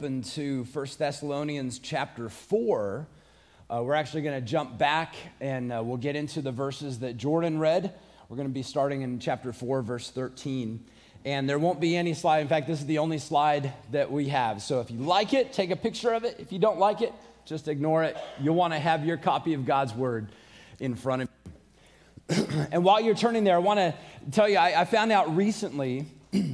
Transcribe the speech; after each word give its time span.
open 0.00 0.22
to 0.22 0.64
1 0.72 0.86
Thessalonians 0.96 1.78
chapter 1.78 2.30
4. 2.30 3.06
Uh, 3.68 3.82
we're 3.82 3.92
actually 3.92 4.22
going 4.22 4.34
to 4.34 4.40
jump 4.40 4.78
back 4.78 5.14
and 5.42 5.70
uh, 5.70 5.82
we'll 5.84 5.98
get 5.98 6.16
into 6.16 6.40
the 6.40 6.50
verses 6.50 7.00
that 7.00 7.18
Jordan 7.18 7.58
read. 7.58 7.92
We're 8.30 8.36
going 8.36 8.48
to 8.48 8.54
be 8.54 8.62
starting 8.62 9.02
in 9.02 9.18
chapter 9.18 9.52
4, 9.52 9.82
verse 9.82 10.08
13. 10.08 10.82
And 11.26 11.46
there 11.46 11.58
won't 11.58 11.80
be 11.80 11.98
any 11.98 12.14
slide. 12.14 12.38
In 12.38 12.48
fact, 12.48 12.66
this 12.66 12.80
is 12.80 12.86
the 12.86 12.96
only 12.96 13.18
slide 13.18 13.74
that 13.90 14.10
we 14.10 14.28
have. 14.28 14.62
So 14.62 14.80
if 14.80 14.90
you 14.90 15.00
like 15.00 15.34
it, 15.34 15.52
take 15.52 15.70
a 15.70 15.76
picture 15.76 16.14
of 16.14 16.24
it. 16.24 16.36
If 16.38 16.50
you 16.50 16.58
don't 16.58 16.78
like 16.78 17.02
it, 17.02 17.12
just 17.44 17.68
ignore 17.68 18.02
it. 18.02 18.16
You'll 18.40 18.54
want 18.54 18.72
to 18.72 18.78
have 18.78 19.04
your 19.04 19.18
copy 19.18 19.52
of 19.52 19.66
God's 19.66 19.92
word 19.92 20.28
in 20.78 20.94
front 20.94 21.22
of 21.24 21.28
you. 22.30 22.46
and 22.72 22.84
while 22.84 23.02
you're 23.02 23.14
turning 23.14 23.44
there, 23.44 23.56
I 23.56 23.58
want 23.58 23.80
to 23.80 23.94
tell 24.30 24.48
you 24.48 24.56
I, 24.56 24.80
I 24.80 24.84
found 24.86 25.12
out 25.12 25.36
recently 25.36 26.06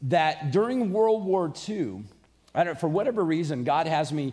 that 0.00 0.52
during 0.52 0.90
World 0.90 1.26
War 1.26 1.52
II, 1.68 2.04
I 2.54 2.64
don't, 2.64 2.78
for 2.78 2.88
whatever 2.88 3.24
reason, 3.24 3.64
God 3.64 3.86
has 3.86 4.12
me 4.12 4.32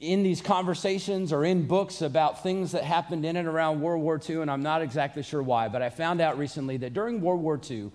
in 0.00 0.22
these 0.22 0.40
conversations 0.40 1.32
or 1.32 1.44
in 1.44 1.66
books 1.66 2.02
about 2.02 2.42
things 2.42 2.72
that 2.72 2.82
happened 2.82 3.24
in 3.24 3.36
and 3.36 3.46
around 3.46 3.80
World 3.80 4.02
War 4.02 4.20
II, 4.28 4.40
and 4.40 4.50
I'm 4.50 4.62
not 4.62 4.82
exactly 4.82 5.22
sure 5.22 5.42
why, 5.42 5.68
but 5.68 5.82
I 5.82 5.90
found 5.90 6.20
out 6.20 6.38
recently 6.38 6.78
that 6.78 6.94
during 6.94 7.20
World 7.20 7.40
War 7.40 7.60
II, 7.70 7.90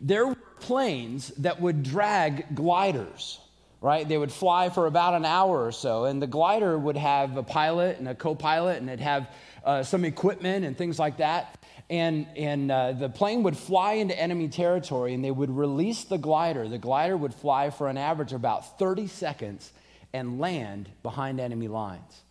there 0.00 0.26
were 0.26 0.36
planes 0.60 1.28
that 1.38 1.60
would 1.60 1.82
drag 1.82 2.54
gliders, 2.54 3.38
right? 3.80 4.06
They 4.06 4.18
would 4.18 4.32
fly 4.32 4.68
for 4.68 4.86
about 4.86 5.14
an 5.14 5.24
hour 5.24 5.64
or 5.64 5.72
so, 5.72 6.04
and 6.04 6.20
the 6.20 6.26
glider 6.26 6.76
would 6.76 6.96
have 6.96 7.36
a 7.36 7.42
pilot 7.42 7.98
and 7.98 8.08
a 8.08 8.14
co 8.14 8.34
pilot, 8.34 8.78
and 8.78 8.88
it'd 8.88 9.00
have 9.00 9.30
uh, 9.64 9.82
some 9.82 10.04
equipment 10.04 10.64
and 10.64 10.76
things 10.76 10.98
like 10.98 11.18
that 11.18 11.57
and, 11.90 12.26
and 12.36 12.70
uh, 12.70 12.92
the 12.92 13.08
plane 13.08 13.42
would 13.44 13.56
fly 13.56 13.94
into 13.94 14.18
enemy 14.18 14.48
territory 14.48 15.14
and 15.14 15.24
they 15.24 15.30
would 15.30 15.50
release 15.50 16.04
the 16.04 16.18
glider. 16.18 16.68
The 16.68 16.78
glider 16.78 17.16
would 17.16 17.34
fly 17.34 17.70
for 17.70 17.88
an 17.88 17.96
average 17.96 18.32
of 18.32 18.36
about 18.40 18.78
30 18.78 19.06
seconds 19.06 19.72
and 20.12 20.38
land 20.38 20.88
behind 21.02 21.40
enemy 21.40 21.68
lines. 21.68 22.22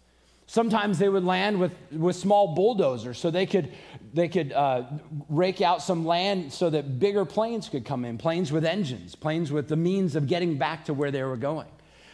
Sometimes 0.45 0.97
they 0.97 1.09
would 1.09 1.25
land 1.25 1.59
with, 1.59 1.73
with 1.91 2.15
small 2.15 2.55
bulldozers 2.55 3.17
so 3.19 3.29
they 3.29 3.45
could, 3.45 3.71
they 4.13 4.29
could 4.29 4.53
uh, 4.53 4.83
rake 5.27 5.61
out 5.61 5.81
some 5.81 6.05
land 6.05 6.53
so 6.53 6.69
that 6.69 6.99
bigger 6.99 7.25
planes 7.25 7.67
could 7.67 7.83
come 7.83 8.05
in, 8.05 8.17
planes 8.17 8.51
with 8.51 8.63
engines, 8.63 9.13
planes 9.13 9.51
with 9.51 9.67
the 9.67 9.75
means 9.75 10.15
of 10.15 10.27
getting 10.27 10.57
back 10.57 10.85
to 10.85 10.93
where 10.93 11.11
they 11.11 11.23
were 11.23 11.35
going. 11.35 11.67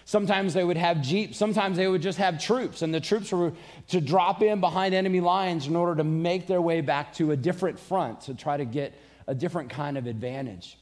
Sometimes 0.06 0.54
they 0.54 0.64
would 0.64 0.78
have 0.78 1.02
jeeps. 1.02 1.38
Sometimes 1.38 1.78
they 1.78 1.88
would 1.88 2.02
just 2.02 2.18
have 2.18 2.42
troops, 2.42 2.82
and 2.82 2.94
the 2.94 3.00
troops 3.00 3.32
were 3.32 3.54
to 3.90 4.02
drop 4.02 4.42
in 4.42 4.60
behind 4.60 4.94
enemy 4.94 5.22
lines 5.22 5.68
in 5.68 5.76
order 5.76 5.96
to 5.96 6.04
make 6.04 6.48
their 6.48 6.62
way 6.62 6.82
back 6.82 7.14
to 7.14 7.32
a 7.32 7.38
different 7.38 7.80
front 7.80 8.22
to 8.22 8.34
try 8.34 8.58
to 8.58 8.66
get 8.66 8.94
a 9.28 9.34
different 9.34 9.70
kind 9.70 9.98
of 9.98 10.06
advantage. 10.06 10.78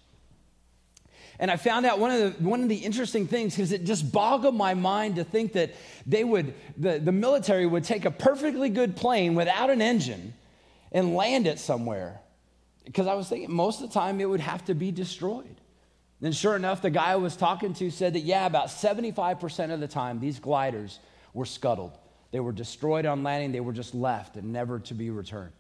And 1.39 1.49
I 1.49 1.55
found 1.55 1.85
out 1.85 1.99
one 1.99 2.11
of 2.11 2.19
the, 2.19 2.43
one 2.43 2.61
of 2.61 2.69
the 2.69 2.75
interesting 2.75 3.27
things 3.27 3.55
because 3.55 3.71
it 3.71 3.83
just 3.83 4.11
boggled 4.11 4.55
my 4.55 4.75
mind 4.75 5.15
to 5.15 5.23
think 5.23 5.53
that 5.53 5.73
they 6.05 6.23
would, 6.23 6.53
the, 6.77 6.99
the 6.99 7.11
military 7.11 7.65
would 7.65 7.83
take 7.83 8.05
a 8.05 8.11
perfectly 8.11 8.69
good 8.69 8.95
plane 8.95 9.33
without 9.33 9.69
an 9.69 9.81
engine 9.81 10.33
and 10.91 11.15
land 11.15 11.47
it 11.47 11.57
somewhere. 11.57 12.19
Because 12.85 13.07
I 13.07 13.13
was 13.13 13.27
thinking 13.27 13.51
most 13.51 13.81
of 13.81 13.89
the 13.89 13.93
time 13.93 14.19
it 14.19 14.29
would 14.29 14.39
have 14.39 14.65
to 14.65 14.75
be 14.75 14.91
destroyed. 14.91 15.60
Then, 16.21 16.31
sure 16.31 16.55
enough, 16.55 16.83
the 16.83 16.91
guy 16.91 17.11
I 17.11 17.15
was 17.15 17.35
talking 17.35 17.73
to 17.73 17.89
said 17.89 18.13
that, 18.13 18.19
yeah, 18.19 18.45
about 18.45 18.67
75% 18.67 19.73
of 19.73 19.79
the 19.79 19.87
time, 19.87 20.19
these 20.19 20.39
gliders 20.39 20.99
were 21.33 21.45
scuttled. 21.45 21.97
They 22.31 22.39
were 22.39 22.51
destroyed 22.51 23.07
on 23.07 23.23
landing, 23.23 23.51
they 23.51 23.59
were 23.59 23.73
just 23.73 23.95
left 23.95 24.37
and 24.37 24.53
never 24.53 24.79
to 24.79 24.93
be 24.93 25.09
returned. 25.09 25.51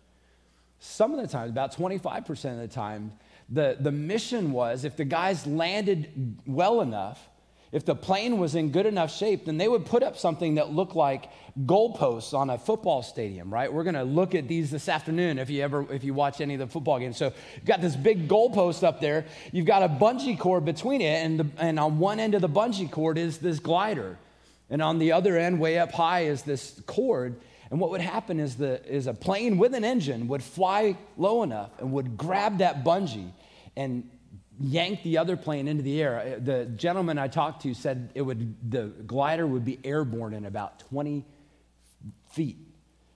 Some 0.79 1.13
of 1.13 1.19
the 1.19 1.27
time, 1.27 1.49
about 1.49 1.75
25% 1.75 2.29
of 2.53 2.57
the 2.59 2.67
time, 2.67 3.11
the, 3.49 3.75
the 3.79 3.91
mission 3.91 4.51
was 4.51 4.85
if 4.85 4.95
the 4.95 5.03
guys 5.03 5.45
landed 5.45 6.37
well 6.45 6.81
enough, 6.81 7.27
if 7.71 7.85
the 7.85 7.95
plane 7.95 8.37
was 8.37 8.55
in 8.55 8.71
good 8.71 8.85
enough 8.85 9.15
shape, 9.15 9.45
then 9.45 9.57
they 9.57 9.67
would 9.67 9.85
put 9.85 10.03
up 10.03 10.17
something 10.17 10.55
that 10.55 10.71
looked 10.71 10.95
like 10.95 11.29
goalposts 11.57 12.33
on 12.33 12.49
a 12.49 12.57
football 12.57 13.01
stadium, 13.01 13.53
right? 13.53 13.71
We're 13.71 13.83
going 13.83 13.95
to 13.95 14.03
look 14.03 14.35
at 14.35 14.47
these 14.49 14.71
this 14.71 14.89
afternoon 14.89 15.39
if 15.39 15.49
you 15.49 15.63
ever 15.63 15.91
if 15.91 16.03
you 16.03 16.13
watch 16.13 16.41
any 16.41 16.55
of 16.55 16.59
the 16.59 16.67
football 16.67 16.99
games. 16.99 17.15
So 17.17 17.31
you've 17.55 17.65
got 17.65 17.79
this 17.79 17.95
big 17.95 18.27
goalpost 18.27 18.83
up 18.83 18.99
there. 18.99 19.25
You've 19.53 19.65
got 19.65 19.83
a 19.83 19.89
bungee 19.89 20.37
cord 20.37 20.65
between 20.65 20.99
it, 20.99 21.23
and 21.25 21.39
the, 21.39 21.47
and 21.57 21.79
on 21.79 21.97
one 21.97 22.19
end 22.19 22.35
of 22.35 22.41
the 22.41 22.49
bungee 22.49 22.91
cord 22.91 23.17
is 23.17 23.37
this 23.37 23.59
glider, 23.59 24.17
and 24.69 24.81
on 24.81 24.99
the 24.99 25.13
other 25.13 25.37
end, 25.37 25.59
way 25.59 25.79
up 25.79 25.93
high, 25.93 26.21
is 26.21 26.43
this 26.43 26.81
cord. 26.85 27.39
And 27.69 27.79
what 27.79 27.89
would 27.91 28.01
happen 28.01 28.41
is 28.41 28.57
the 28.57 28.85
is 28.85 29.07
a 29.07 29.13
plane 29.13 29.57
with 29.57 29.73
an 29.75 29.85
engine 29.85 30.27
would 30.27 30.43
fly 30.43 30.97
low 31.15 31.41
enough 31.41 31.71
and 31.79 31.93
would 31.93 32.17
grab 32.17 32.57
that 32.57 32.83
bungee 32.83 33.31
and 33.77 34.09
yanked 34.63 35.03
the 35.03 35.17
other 35.17 35.37
plane 35.37 35.67
into 35.67 35.83
the 35.83 36.01
air. 36.01 36.19
Uh, 36.19 36.39
the 36.43 36.65
gentleman 36.65 37.17
I 37.17 37.27
talked 37.27 37.63
to 37.63 37.73
said 37.73 38.11
it 38.15 38.21
would, 38.21 38.71
the 38.71 38.87
glider 39.05 39.45
would 39.45 39.65
be 39.65 39.79
airborne 39.83 40.33
in 40.33 40.45
about 40.45 40.79
20 40.89 41.25
feet. 42.31 42.57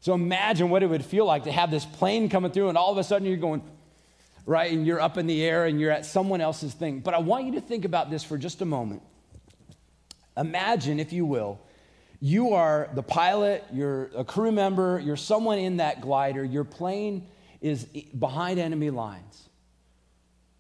So 0.02 0.14
imagine 0.14 0.70
what 0.70 0.84
it 0.84 0.88
would 0.88 1.04
feel 1.04 1.26
like 1.26 1.46
to 1.46 1.52
have 1.52 1.72
this 1.72 1.86
plane 1.86 2.30
coming 2.30 2.52
through, 2.52 2.70
and 2.70 2.78
all 2.78 2.92
of 2.92 2.98
a 2.98 3.04
sudden 3.04 3.28
you're 3.28 3.38
going, 3.38 3.64
right, 4.46 4.72
and 4.72 4.86
you're 4.86 5.02
up 5.02 5.18
in 5.18 5.26
the 5.28 5.44
air 5.44 5.66
and 5.66 5.80
you're 5.80 5.92
at 5.92 6.06
someone 6.06 6.42
else's 6.42 6.74
thing. 6.74 7.00
But 7.00 7.14
I 7.14 7.20
want 7.20 7.46
you 7.46 7.54
to 7.54 7.62
think 7.62 7.86
about 7.86 8.12
this 8.12 8.24
for 8.24 8.38
just 8.38 8.62
a 8.62 8.66
moment. 8.66 9.02
Imagine, 10.38 11.00
if 11.00 11.14
you 11.14 11.26
will, 11.26 11.60
you 12.20 12.54
are 12.54 12.90
the 12.94 13.04
pilot, 13.04 13.64
you're 13.74 14.12
a 14.16 14.24
crew 14.24 14.52
member, 14.52 15.00
you're 15.00 15.16
someone 15.16 15.60
in 15.60 15.78
that 15.78 16.02
glider, 16.02 16.44
your 16.44 16.64
plane 16.64 17.28
is 17.62 17.86
behind 17.86 18.60
enemy 18.60 18.90
lines. 18.90 19.50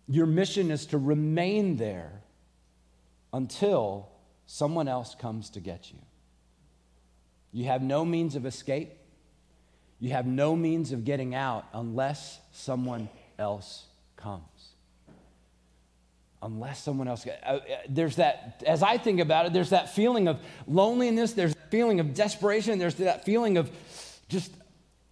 Your 0.08 0.26
mission 0.26 0.72
is 0.72 0.86
to 0.88 0.98
remain 0.98 1.78
there 1.78 2.22
until 3.34 4.10
someone 4.46 4.88
else 4.88 5.16
comes 5.16 5.50
to 5.52 5.60
get 5.60 5.92
you. 5.92 5.98
You 7.52 7.66
have 7.66 7.82
no 7.82 8.06
means 8.06 8.36
of 8.36 8.46
escape. 8.46 8.92
You 10.00 10.12
have 10.12 10.26
no 10.26 10.56
means 10.56 10.92
of 10.92 11.06
getting 11.06 11.34
out 11.34 11.66
unless 11.74 12.40
someone 12.52 13.10
else 13.40 13.86
comes. 14.18 14.44
Unless 16.42 16.84
someone 16.84 17.08
else, 17.08 17.26
uh, 17.26 17.30
uh, 17.46 17.60
there's 17.90 18.18
that, 18.18 18.62
as 18.68 18.84
I 18.84 18.98
think 18.98 19.20
about 19.20 19.48
it, 19.48 19.54
there's 19.54 19.72
that 19.72 19.96
feeling 19.96 20.28
of 20.28 20.40
loneliness, 20.68 21.34
there's 21.34 21.56
that 21.56 21.72
feeling 21.72 22.00
of 22.00 22.14
desperation, 22.14 22.78
there's 22.78 22.96
that 22.96 23.26
feeling 23.26 23.58
of 23.58 23.72
just 24.28 24.52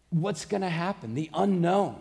what's 0.09 0.45
going 0.45 0.61
to 0.61 0.69
happen, 0.69 1.15
the 1.15 1.29
unknown. 1.33 1.95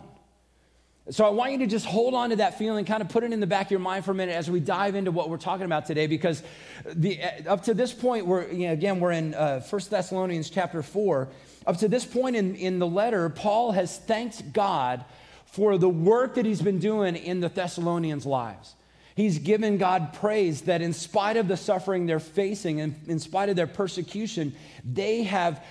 So 1.09 1.25
I 1.25 1.31
want 1.31 1.51
you 1.51 1.57
to 1.59 1.67
just 1.67 1.85
hold 1.85 2.13
on 2.13 2.29
to 2.29 2.37
that 2.37 2.57
feeling, 2.57 2.85
kind 2.85 3.01
of 3.01 3.09
put 3.09 3.25
it 3.25 3.33
in 3.33 3.41
the 3.41 3.47
back 3.47 3.67
of 3.67 3.71
your 3.71 3.81
mind 3.81 4.05
for 4.05 4.11
a 4.11 4.15
minute 4.15 4.35
as 4.35 4.49
we 4.49 4.61
dive 4.61 4.95
into 4.95 5.11
what 5.11 5.29
we're 5.29 5.37
talking 5.37 5.65
about 5.65 5.85
today, 5.85 6.07
because 6.07 6.41
the, 6.85 7.21
up 7.45 7.63
to 7.63 7.73
this 7.73 7.91
point, 7.91 8.25
we're, 8.25 8.49
you 8.49 8.67
know, 8.67 8.73
again, 8.73 9.01
we're 9.01 9.11
in 9.11 9.33
uh, 9.33 9.59
1 9.59 9.81
Thessalonians 9.89 10.49
chapter 10.49 10.81
4. 10.81 11.27
Up 11.67 11.77
to 11.77 11.89
this 11.89 12.05
point 12.05 12.37
in, 12.37 12.55
in 12.55 12.79
the 12.79 12.87
letter, 12.87 13.27
Paul 13.27 13.73
has 13.73 13.97
thanked 13.97 14.53
God 14.53 15.03
for 15.45 15.77
the 15.77 15.89
work 15.89 16.35
that 16.35 16.45
he's 16.45 16.61
been 16.61 16.79
doing 16.79 17.17
in 17.17 17.41
the 17.41 17.49
Thessalonians' 17.49 18.25
lives. 18.25 18.73
He's 19.15 19.39
given 19.39 19.77
God 19.77 20.13
praise 20.13 20.61
that 20.61 20.81
in 20.81 20.93
spite 20.93 21.35
of 21.35 21.49
the 21.49 21.57
suffering 21.57 22.05
they're 22.05 22.19
facing 22.19 22.79
and 22.79 22.95
in 23.07 23.19
spite 23.19 23.49
of 23.49 23.57
their 23.57 23.67
persecution, 23.67 24.55
they 24.89 25.23
have 25.23 25.63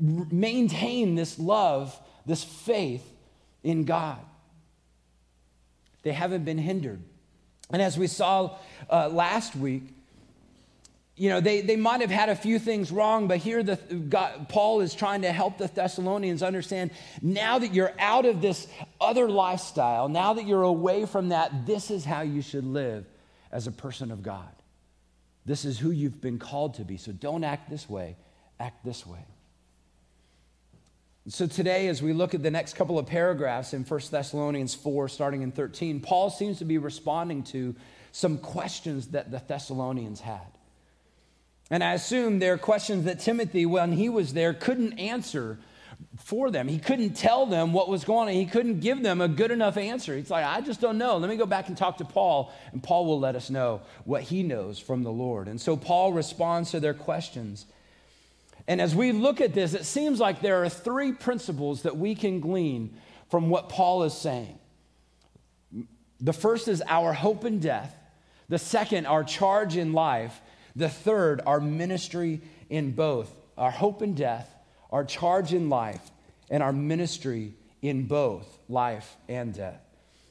maintained 0.00 1.16
this 1.18 1.38
love, 1.38 1.96
this 2.24 2.42
faith 2.42 3.06
in 3.62 3.84
God. 3.84 4.18
They 6.02 6.12
haven't 6.12 6.44
been 6.44 6.58
hindered. 6.58 7.02
And 7.70 7.82
as 7.82 7.98
we 7.98 8.06
saw 8.06 8.56
uh, 8.90 9.08
last 9.08 9.54
week, 9.54 9.82
you 11.18 11.28
know, 11.28 11.40
they, 11.40 11.60
they 11.62 11.74
might 11.76 12.00
have 12.00 12.10
had 12.10 12.28
a 12.28 12.36
few 12.36 12.60
things 12.60 12.92
wrong, 12.92 13.26
but 13.26 13.38
here 13.38 13.62
the, 13.64 13.76
God, 13.76 14.48
Paul 14.48 14.80
is 14.80 14.94
trying 14.94 15.22
to 15.22 15.32
help 15.32 15.58
the 15.58 15.66
Thessalonians 15.66 16.44
understand 16.44 16.92
now 17.20 17.58
that 17.58 17.74
you're 17.74 17.92
out 17.98 18.24
of 18.24 18.40
this 18.40 18.68
other 19.00 19.28
lifestyle, 19.28 20.08
now 20.08 20.34
that 20.34 20.46
you're 20.46 20.62
away 20.62 21.06
from 21.06 21.30
that, 21.30 21.66
this 21.66 21.90
is 21.90 22.04
how 22.04 22.20
you 22.20 22.40
should 22.40 22.64
live 22.64 23.04
as 23.50 23.66
a 23.66 23.72
person 23.72 24.12
of 24.12 24.22
God. 24.22 24.48
This 25.44 25.64
is 25.64 25.78
who 25.78 25.90
you've 25.90 26.20
been 26.20 26.38
called 26.38 26.74
to 26.74 26.84
be. 26.84 26.96
So 26.96 27.10
don't 27.10 27.42
act 27.42 27.68
this 27.68 27.90
way, 27.90 28.16
act 28.60 28.84
this 28.84 29.04
way. 29.04 29.24
So 31.30 31.46
today, 31.46 31.88
as 31.88 32.02
we 32.02 32.14
look 32.14 32.34
at 32.34 32.42
the 32.42 32.50
next 32.50 32.74
couple 32.74 32.98
of 32.98 33.04
paragraphs 33.04 33.74
in 33.74 33.84
1 33.84 34.00
Thessalonians 34.10 34.74
4, 34.74 35.10
starting 35.10 35.42
in 35.42 35.52
13, 35.52 36.00
Paul 36.00 36.30
seems 36.30 36.58
to 36.58 36.64
be 36.64 36.78
responding 36.78 37.42
to 37.44 37.74
some 38.12 38.38
questions 38.38 39.08
that 39.08 39.30
the 39.30 39.42
Thessalonians 39.46 40.20
had. 40.20 40.46
And 41.70 41.84
I 41.84 41.92
assume 41.92 42.38
they're 42.38 42.56
questions 42.56 43.04
that 43.04 43.20
Timothy, 43.20 43.66
when 43.66 43.92
he 43.92 44.08
was 44.08 44.32
there, 44.32 44.54
couldn't 44.54 44.98
answer 44.98 45.58
for 46.16 46.50
them. 46.50 46.66
He 46.66 46.78
couldn't 46.78 47.14
tell 47.14 47.44
them 47.44 47.74
what 47.74 47.90
was 47.90 48.04
going 48.04 48.28
on. 48.28 48.34
He 48.34 48.46
couldn't 48.46 48.80
give 48.80 49.02
them 49.02 49.20
a 49.20 49.28
good 49.28 49.50
enough 49.50 49.76
answer. 49.76 50.16
He's 50.16 50.30
like, 50.30 50.46
I 50.46 50.62
just 50.62 50.80
don't 50.80 50.96
know. 50.96 51.18
Let 51.18 51.28
me 51.28 51.36
go 51.36 51.44
back 51.44 51.68
and 51.68 51.76
talk 51.76 51.98
to 51.98 52.06
Paul, 52.06 52.50
and 52.72 52.82
Paul 52.82 53.04
will 53.04 53.20
let 53.20 53.36
us 53.36 53.50
know 53.50 53.82
what 54.04 54.22
he 54.22 54.42
knows 54.42 54.78
from 54.78 55.02
the 55.02 55.12
Lord. 55.12 55.46
And 55.46 55.60
so 55.60 55.76
Paul 55.76 56.14
responds 56.14 56.70
to 56.70 56.80
their 56.80 56.94
questions 56.94 57.66
and 58.68 58.82
as 58.82 58.94
we 58.94 59.12
look 59.12 59.40
at 59.40 59.54
this, 59.54 59.72
it 59.72 59.86
seems 59.86 60.20
like 60.20 60.42
there 60.42 60.62
are 60.62 60.68
three 60.68 61.12
principles 61.12 61.82
that 61.82 61.96
we 61.96 62.14
can 62.14 62.38
glean 62.38 62.94
from 63.30 63.48
what 63.48 63.70
Paul 63.70 64.02
is 64.04 64.12
saying. 64.12 64.58
The 66.20 66.34
first 66.34 66.68
is 66.68 66.82
our 66.86 67.14
hope 67.14 67.46
in 67.46 67.60
death, 67.60 67.96
the 68.48 68.58
second, 68.58 69.06
our 69.06 69.24
charge 69.24 69.76
in 69.76 69.92
life, 69.94 70.40
The 70.76 70.88
third, 70.88 71.40
our 71.44 71.58
ministry 71.58 72.40
in 72.70 72.92
both, 72.92 73.34
our 73.56 73.70
hope 73.70 74.00
in 74.00 74.14
death, 74.14 74.48
our 74.92 75.02
charge 75.02 75.52
in 75.52 75.68
life, 75.68 76.00
and 76.50 76.62
our 76.62 76.72
ministry 76.72 77.54
in 77.82 78.06
both 78.06 78.46
life 78.68 79.16
and 79.28 79.52
death. 79.52 79.80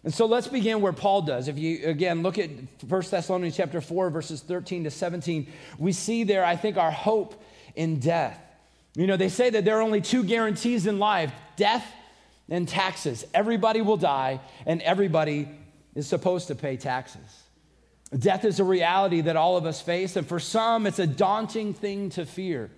And 0.05 0.13
so 0.13 0.25
let's 0.25 0.47
begin 0.47 0.79
where 0.79 0.93
Paul 0.93 1.23
does. 1.23 1.49
If 1.49 1.57
you 1.57 1.85
again 1.87 2.23
look 2.23 2.37
at 2.37 2.49
1 2.87 3.01
Thessalonians 3.11 3.57
chapter 3.57 3.81
4 3.81 4.09
verses 4.09 4.41
13 4.41 4.85
to 4.85 4.91
17, 4.91 5.47
we 5.77 5.91
see 5.91 6.23
there 6.23 6.45
I 6.45 6.55
think 6.55 6.77
our 6.77 6.91
hope 6.91 7.43
in 7.77 7.99
death. 7.99 8.37
You 8.95 9.07
know, 9.07 9.15
they 9.15 9.29
say 9.29 9.49
that 9.51 9.63
there 9.63 9.77
are 9.77 9.81
only 9.81 10.01
two 10.01 10.23
guarantees 10.23 10.87
in 10.87 10.99
life, 10.99 11.31
death 11.55 11.85
and 12.49 12.67
taxes. 12.67 13.23
Everybody 13.33 13.81
will 13.81 13.97
die 13.97 14.41
and 14.65 14.81
everybody 14.81 15.47
is 15.95 16.07
supposed 16.07 16.47
to 16.47 16.55
pay 16.55 16.75
taxes. 16.77 17.43
Death 18.17 18.43
is 18.43 18.59
a 18.59 18.63
reality 18.63 19.21
that 19.21 19.35
all 19.35 19.55
of 19.55 19.65
us 19.65 19.81
face 19.81 20.15
and 20.15 20.27
for 20.27 20.39
some 20.39 20.87
it's 20.87 20.99
a 20.99 21.07
daunting 21.07 21.73
thing 21.73 22.09
to 22.11 22.25
fear. 22.25 22.71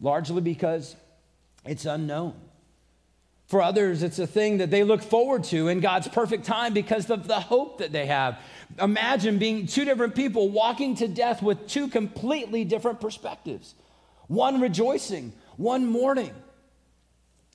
Largely 0.00 0.42
because 0.42 0.96
it's 1.64 1.86
unknown. 1.86 2.34
For 3.46 3.62
others, 3.62 4.02
it's 4.02 4.18
a 4.18 4.26
thing 4.26 4.58
that 4.58 4.72
they 4.72 4.82
look 4.82 5.02
forward 5.02 5.44
to 5.44 5.68
in 5.68 5.78
God's 5.78 6.08
perfect 6.08 6.44
time 6.44 6.74
because 6.74 7.10
of 7.10 7.28
the 7.28 7.38
hope 7.38 7.78
that 7.78 7.92
they 7.92 8.06
have. 8.06 8.40
Imagine 8.80 9.38
being 9.38 9.66
two 9.66 9.84
different 9.84 10.14
people 10.14 10.48
walking 10.48 10.96
to 10.96 11.08
death 11.08 11.42
with 11.42 11.66
two 11.66 11.88
completely 11.88 12.64
different 12.64 13.00
perspectives 13.00 13.74
one 14.28 14.60
rejoicing, 14.60 15.32
one 15.56 15.86
mourning. 15.86 16.34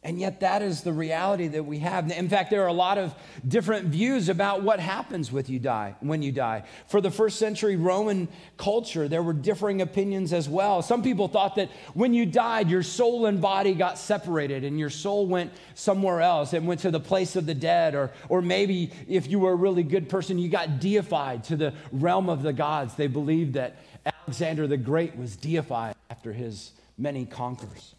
And 0.04 0.20
yet, 0.20 0.40
that 0.40 0.64
is 0.64 0.82
the 0.82 0.94
reality 0.94 1.48
that 1.50 1.64
we 1.64 1.78
have. 1.78 2.12
In 2.12 2.28
fact, 2.28 2.50
there 2.50 2.64
are 2.64 2.68
a 2.68 2.74
lot 2.74 2.98
of 2.98 3.14
different 3.48 3.90
views 3.90 4.30
about 4.30 4.64
what 4.64 4.80
happens 4.80 5.32
with 5.32 5.48
you 5.48 5.60
die 5.60 5.94
when 6.00 6.24
you 6.24 6.32
die. 6.32 6.64
For 6.88 7.02
the 7.02 7.12
first 7.12 7.38
century 7.38 7.76
Roman 7.76 8.28
culture, 8.58 9.08
there 9.08 9.22
were 9.22 9.34
differing 9.34 9.80
opinions 9.80 10.34
as 10.34 10.50
well. 10.50 10.82
Some 10.82 11.04
people 11.04 11.28
thought 11.28 11.54
that 11.58 11.70
when 11.94 12.16
you 12.16 12.26
died, 12.26 12.68
your 12.68 12.82
soul 12.82 13.28
and 13.28 13.40
body 13.40 13.76
got 13.76 14.00
separated, 14.00 14.64
and 14.64 14.80
your 14.80 14.90
soul 14.90 15.28
went 15.28 15.52
somewhere 15.76 16.20
else 16.20 16.54
and 16.54 16.66
went 16.66 16.82
to 16.82 16.90
the 16.90 17.00
place 17.00 17.36
of 17.36 17.46
the 17.46 17.54
dead. 17.54 17.94
Or, 17.94 18.10
or 18.28 18.42
maybe 18.42 18.92
if 19.08 19.28
you 19.28 19.38
were 19.38 19.52
a 19.52 19.56
really 19.56 19.84
good 19.84 20.10
person, 20.10 20.40
you 20.40 20.50
got 20.50 20.80
deified 20.80 21.44
to 21.44 21.56
the 21.56 21.76
realm 21.92 22.28
of 22.28 22.42
the 22.42 22.54
gods. 22.54 22.96
They 22.96 23.06
believed 23.06 23.54
that 23.54 23.76
Alexander 24.04 24.66
the 24.66 24.78
Great 24.78 25.16
was 25.16 25.36
deified 25.36 25.94
after 26.10 26.34
his 26.34 26.72
many 26.98 27.28
conquers. 27.28 27.94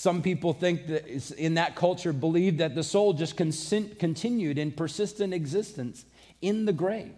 Some 0.00 0.22
people 0.22 0.54
think 0.54 0.86
that 0.86 1.30
in 1.32 1.54
that 1.56 1.76
culture 1.76 2.14
believe 2.14 2.56
that 2.56 2.74
the 2.74 2.82
soul 2.82 3.12
just 3.12 3.36
continued 3.36 4.56
in 4.56 4.72
persistent 4.72 5.34
existence 5.34 6.06
in 6.40 6.64
the 6.64 6.72
grave, 6.72 7.12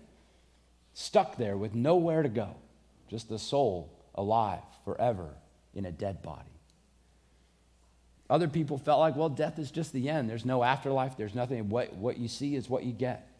stuck 0.92 1.36
there 1.36 1.56
with 1.56 1.76
nowhere 1.76 2.24
to 2.24 2.28
go, 2.28 2.56
just 3.06 3.28
the 3.28 3.38
soul 3.38 3.96
alive 4.16 4.64
forever 4.84 5.28
in 5.72 5.84
a 5.84 5.92
dead 5.92 6.22
body. 6.22 6.50
Other 8.28 8.48
people 8.48 8.78
felt 8.78 8.98
like, 8.98 9.14
well, 9.14 9.28
death 9.28 9.60
is 9.60 9.70
just 9.70 9.92
the 9.92 10.08
end. 10.08 10.28
There's 10.28 10.44
no 10.44 10.64
afterlife, 10.64 11.16
there's 11.16 11.36
nothing. 11.36 11.68
What, 11.68 11.94
what 11.94 12.18
you 12.18 12.26
see 12.26 12.56
is 12.56 12.68
what 12.68 12.82
you 12.82 12.92
get. 12.92 13.31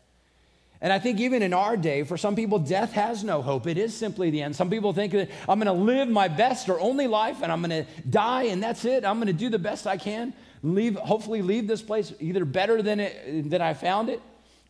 And 0.83 0.93
I 0.93 0.99
think 0.99 1.21
even 1.21 1.43
in 1.43 1.55
our 1.55 1.77
day, 1.77 2.03
for 2.03 2.17
some 2.17 2.35
people, 2.35 2.59
death 2.59 2.93
has 2.93 3.23
no 3.23 3.41
hope. 3.41 3.69
It 3.69 3.79
is 3.79 3.97
simply 3.97 4.31
the 4.31 4.43
end. 4.43 4.57
Some 4.57 4.69
people 4.69 4.93
think 4.93 5.13
that 5.13 5.31
I'm 5.49 5.61
going 5.61 5.75
to 5.75 5.81
live 5.85 6.09
my 6.09 6.27
best 6.27 6.69
or 6.69 6.81
only 6.81 7.07
life 7.07 7.41
and 7.41 7.53
I'm 7.53 7.63
going 7.63 7.85
to 7.85 7.91
die 8.11 8.45
and 8.45 8.61
that's 8.61 8.85
it. 8.85 9.05
I'm 9.05 9.19
going 9.19 9.29
to 9.29 9.33
do 9.33 9.49
the 9.49 9.61
best 9.61 9.87
I 9.87 9.97
can, 9.97 10.35
leave, 10.65 10.97
hopefully 10.97 11.41
leave 11.41 11.69
this 11.69 11.81
place 11.81 12.13
either 12.19 12.45
better 12.45 12.83
than, 12.83 12.99
it, 12.99 13.49
than 13.49 13.63
I 13.63 13.75
found 13.75 14.09
it 14.09 14.21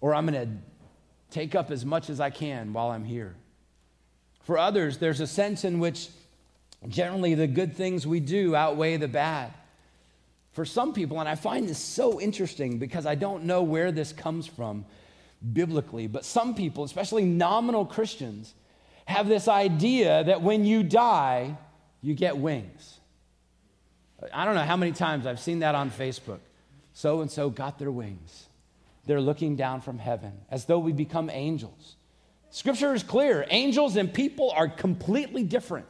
or 0.02 0.14
I'm 0.14 0.26
going 0.26 0.46
to 0.46 0.54
take 1.30 1.54
up 1.54 1.70
as 1.70 1.82
much 1.82 2.10
as 2.10 2.20
I 2.20 2.28
can 2.28 2.74
while 2.74 2.90
I'm 2.90 3.04
here. 3.04 3.34
For 4.42 4.58
others, 4.58 4.98
there's 4.98 5.20
a 5.20 5.26
sense 5.26 5.64
in 5.64 5.78
which 5.78 6.10
generally 6.88 7.34
the 7.34 7.46
good 7.46 7.74
things 7.74 8.06
we 8.06 8.20
do 8.20 8.54
outweigh 8.54 8.98
the 8.98 9.08
bad. 9.08 9.54
For 10.50 10.66
some 10.66 10.92
people, 10.92 11.20
and 11.20 11.28
I 11.28 11.36
find 11.36 11.66
this 11.66 11.78
so 11.78 12.20
interesting 12.20 12.76
because 12.76 13.06
I 13.06 13.14
don't 13.14 13.44
know 13.44 13.62
where 13.62 13.90
this 13.90 14.12
comes 14.12 14.46
from 14.46 14.84
biblically, 15.52 16.06
but 16.06 16.24
some 16.24 16.54
people, 16.54 16.84
especially 16.84 17.24
nominal 17.24 17.84
Christians, 17.84 18.54
have 19.06 19.28
this 19.28 19.48
idea 19.48 20.24
that 20.24 20.42
when 20.42 20.64
you 20.64 20.82
die, 20.82 21.56
you 22.00 22.14
get 22.14 22.36
wings. 22.36 23.00
I 24.32 24.44
don't 24.44 24.54
know 24.54 24.62
how 24.62 24.76
many 24.76 24.92
times 24.92 25.26
I've 25.26 25.40
seen 25.40 25.60
that 25.60 25.74
on 25.74 25.90
Facebook. 25.90 26.38
So 26.94 27.20
and 27.20 27.30
so 27.30 27.50
got 27.50 27.78
their 27.78 27.90
wings. 27.90 28.46
They're 29.06 29.20
looking 29.20 29.56
down 29.56 29.80
from 29.80 29.98
heaven 29.98 30.32
as 30.50 30.66
though 30.66 30.78
we 30.78 30.92
become 30.92 31.28
angels. 31.30 31.96
Scripture 32.50 32.94
is 32.94 33.02
clear 33.02 33.46
angels 33.50 33.96
and 33.96 34.12
people 34.12 34.52
are 34.52 34.68
completely 34.68 35.42
different. 35.42 35.86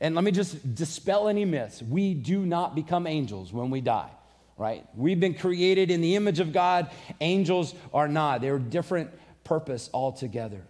And 0.00 0.14
let 0.14 0.24
me 0.24 0.32
just 0.32 0.74
dispel 0.74 1.28
any 1.28 1.44
myths. 1.44 1.80
We 1.80 2.12
do 2.12 2.44
not 2.44 2.74
become 2.74 3.06
angels 3.06 3.52
when 3.52 3.70
we 3.70 3.80
die 3.80 4.10
right? 4.56 4.86
We've 4.94 5.20
been 5.20 5.34
created 5.34 5.90
in 5.90 6.00
the 6.00 6.16
image 6.16 6.40
of 6.40 6.52
God. 6.52 6.90
Angels 7.20 7.74
are 7.92 8.08
not. 8.08 8.40
They're 8.40 8.58
different 8.58 9.10
purpose 9.44 9.90
altogether. 9.92 10.62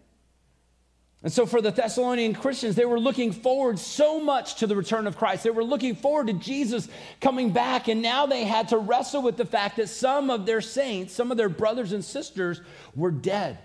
And 1.25 1.32
so, 1.32 1.46
for 1.46 1.61
the 1.61 1.70
Thessalonian 1.70 2.34
Christians, 2.34 2.75
they 2.75 2.84
were 2.84 2.99
looking 2.99 3.31
forward 3.31 3.79
so 3.79 4.19
much 4.19 4.56
to 4.56 4.67
the 4.67 4.75
return 4.75 5.06
of 5.06 5.17
Christ. 5.17 5.44
They 5.44 5.50
were 5.50 5.62
looking 5.62 5.94
forward 5.94 6.26
to 6.26 6.32
Jesus 6.32 6.88
coming 7.20 7.50
back, 7.52 7.87
and 7.87 8.02
now 8.02 8.26
they 8.26 8.43
had 8.44 8.70
to 8.70 8.79
wrestle 8.79 9.23
with 9.23 9.37
the 9.37 9.44
fact 9.44 9.76
that 9.76 9.88
some 9.88 10.31
of 10.31 10.46
their 10.46 10.61
saints, 10.61 11.14
some 11.14 11.31
of 11.31 11.37
their 11.37 11.49
brothers 11.49 11.93
and 11.93 12.05
sisters, 12.05 12.61
were 12.96 13.12
dead. 13.12 13.58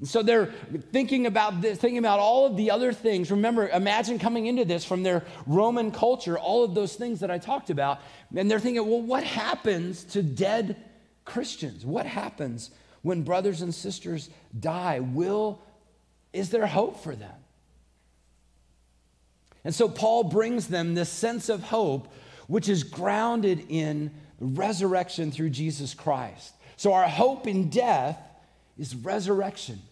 And 0.00 0.08
so 0.08 0.22
they're 0.22 0.46
thinking 0.92 1.26
about 1.26 1.60
this, 1.60 1.78
thinking 1.78 1.98
about 1.98 2.20
all 2.20 2.46
of 2.46 2.56
the 2.56 2.70
other 2.70 2.90
things. 2.90 3.30
Remember, 3.30 3.68
imagine 3.68 4.18
coming 4.18 4.46
into 4.46 4.64
this 4.64 4.82
from 4.82 5.02
their 5.02 5.24
Roman 5.46 5.92
culture, 5.92 6.38
all 6.38 6.64
of 6.64 6.74
those 6.74 6.94
things 6.94 7.20
that 7.20 7.30
I 7.30 7.36
talked 7.36 7.68
about. 7.68 8.00
And 8.34 8.50
they're 8.50 8.60
thinking, 8.60 8.86
well, 8.88 9.02
what 9.02 9.24
happens 9.24 10.04
to 10.04 10.22
dead 10.22 10.76
Christians? 11.26 11.84
What 11.84 12.06
happens 12.06 12.70
when 13.02 13.22
brothers 13.22 13.60
and 13.60 13.74
sisters 13.74 14.30
die? 14.58 15.00
Will, 15.00 15.60
is 16.32 16.48
there 16.48 16.66
hope 16.66 17.02
for 17.02 17.14
them? 17.14 17.36
And 19.64 19.74
so 19.74 19.86
Paul 19.86 20.24
brings 20.24 20.68
them 20.68 20.94
this 20.94 21.10
sense 21.10 21.50
of 21.50 21.62
hope, 21.62 22.10
which 22.46 22.70
is 22.70 22.84
grounded 22.84 23.66
in 23.68 24.12
resurrection 24.40 25.30
through 25.30 25.50
Jesus 25.50 25.92
Christ. 25.92 26.54
So 26.78 26.94
our 26.94 27.06
hope 27.06 27.46
in 27.46 27.68
death 27.68 28.18
is 28.78 28.94
resurrection 28.94 29.82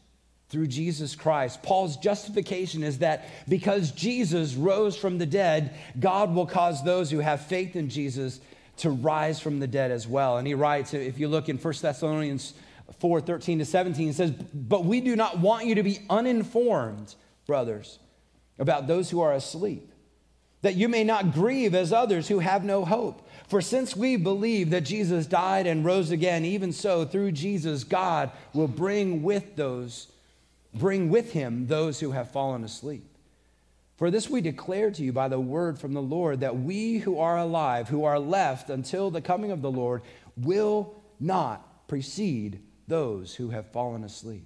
through 0.48 0.66
Jesus 0.66 1.14
Christ. 1.14 1.62
Paul's 1.62 1.96
justification 1.98 2.82
is 2.82 2.98
that 2.98 3.28
because 3.48 3.90
Jesus 3.92 4.54
rose 4.54 4.96
from 4.96 5.18
the 5.18 5.26
dead, 5.26 5.74
God 6.00 6.34
will 6.34 6.46
cause 6.46 6.82
those 6.82 7.10
who 7.10 7.18
have 7.18 7.46
faith 7.46 7.76
in 7.76 7.90
Jesus 7.90 8.40
to 8.78 8.90
rise 8.90 9.40
from 9.40 9.60
the 9.60 9.66
dead 9.66 9.90
as 9.90 10.06
well. 10.06 10.38
And 10.38 10.46
he 10.46 10.54
writes, 10.54 10.94
if 10.94 11.18
you 11.18 11.28
look 11.28 11.48
in 11.48 11.58
1 11.58 11.74
Thessalonians 11.82 12.54
4 12.98 13.20
13 13.20 13.58
to 13.58 13.64
17, 13.64 14.06
he 14.06 14.12
says, 14.12 14.30
But 14.30 14.84
we 14.84 15.00
do 15.00 15.14
not 15.14 15.38
want 15.38 15.66
you 15.66 15.74
to 15.74 15.82
be 15.82 15.98
uninformed, 16.08 17.14
brothers, 17.46 17.98
about 18.58 18.86
those 18.86 19.10
who 19.10 19.20
are 19.20 19.34
asleep, 19.34 19.92
that 20.62 20.76
you 20.76 20.88
may 20.88 21.04
not 21.04 21.34
grieve 21.34 21.74
as 21.74 21.92
others 21.92 22.28
who 22.28 22.38
have 22.38 22.64
no 22.64 22.86
hope. 22.86 23.28
For 23.48 23.60
since 23.60 23.94
we 23.94 24.16
believe 24.16 24.70
that 24.70 24.82
Jesus 24.82 25.26
died 25.26 25.66
and 25.66 25.84
rose 25.84 26.10
again, 26.10 26.44
even 26.44 26.72
so, 26.72 27.04
through 27.04 27.32
Jesus, 27.32 27.84
God 27.84 28.30
will 28.54 28.68
bring 28.68 29.22
with 29.22 29.56
those 29.56 30.08
bring 30.74 31.08
with 31.08 31.32
him 31.32 31.66
those 31.66 32.00
who 32.00 32.12
have 32.12 32.30
fallen 32.30 32.64
asleep. 32.64 33.04
For 33.96 34.10
this 34.10 34.30
we 34.30 34.40
declare 34.40 34.90
to 34.92 35.02
you 35.02 35.12
by 35.12 35.28
the 35.28 35.40
word 35.40 35.78
from 35.78 35.92
the 35.92 36.02
Lord 36.02 36.40
that 36.40 36.58
we 36.58 36.98
who 36.98 37.18
are 37.18 37.36
alive, 37.36 37.88
who 37.88 38.04
are 38.04 38.20
left 38.20 38.70
until 38.70 39.10
the 39.10 39.20
coming 39.20 39.50
of 39.50 39.60
the 39.60 39.70
Lord, 39.70 40.02
will 40.36 40.94
not 41.18 41.88
precede 41.88 42.60
those 42.86 43.34
who 43.34 43.50
have 43.50 43.72
fallen 43.72 44.04
asleep. 44.04 44.44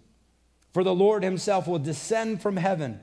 For 0.73 0.83
the 0.83 0.95
Lord 0.95 1.23
himself 1.23 1.69
will 1.69 1.79
descend 1.79 2.41
from 2.41 2.57
heaven 2.57 2.99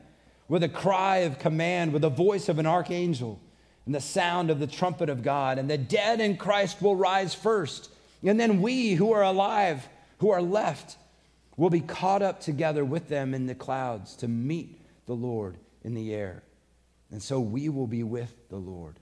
with 0.47 0.63
a 0.63 0.69
cry 0.69 1.17
of 1.17 1.37
command, 1.37 1.93
with 1.93 2.01
the 2.01 2.09
voice 2.09 2.49
of 2.49 2.57
an 2.57 2.65
archangel, 2.65 3.39
and 3.85 3.93
the 3.93 4.01
sound 4.01 4.49
of 4.49 4.59
the 4.59 4.67
trumpet 4.67 5.09
of 5.09 5.21
God, 5.21 5.59
and 5.59 5.69
the 5.69 5.77
dead 5.77 6.19
in 6.19 6.35
Christ 6.35 6.81
will 6.81 6.95
rise 6.95 7.35
first. 7.35 7.91
And 8.23 8.39
then 8.39 8.61
we 8.61 8.93
who 8.93 9.11
are 9.13 9.23
alive, 9.23 9.87
who 10.17 10.31
are 10.31 10.41
left, 10.41 10.97
We'll 11.59 11.69
be 11.69 11.81
caught 11.81 12.21
up 12.21 12.39
together 12.39 12.85
with 12.85 13.09
them 13.09 13.33
in 13.33 13.45
the 13.45 13.53
clouds 13.53 14.15
to 14.17 14.29
meet 14.29 14.79
the 15.07 15.13
Lord 15.13 15.57
in 15.83 15.93
the 15.93 16.13
air. 16.13 16.41
And 17.11 17.21
so 17.21 17.41
we 17.41 17.67
will 17.67 17.85
be 17.85 18.01
with 18.01 18.33
the 18.47 18.55
Lord 18.55 18.95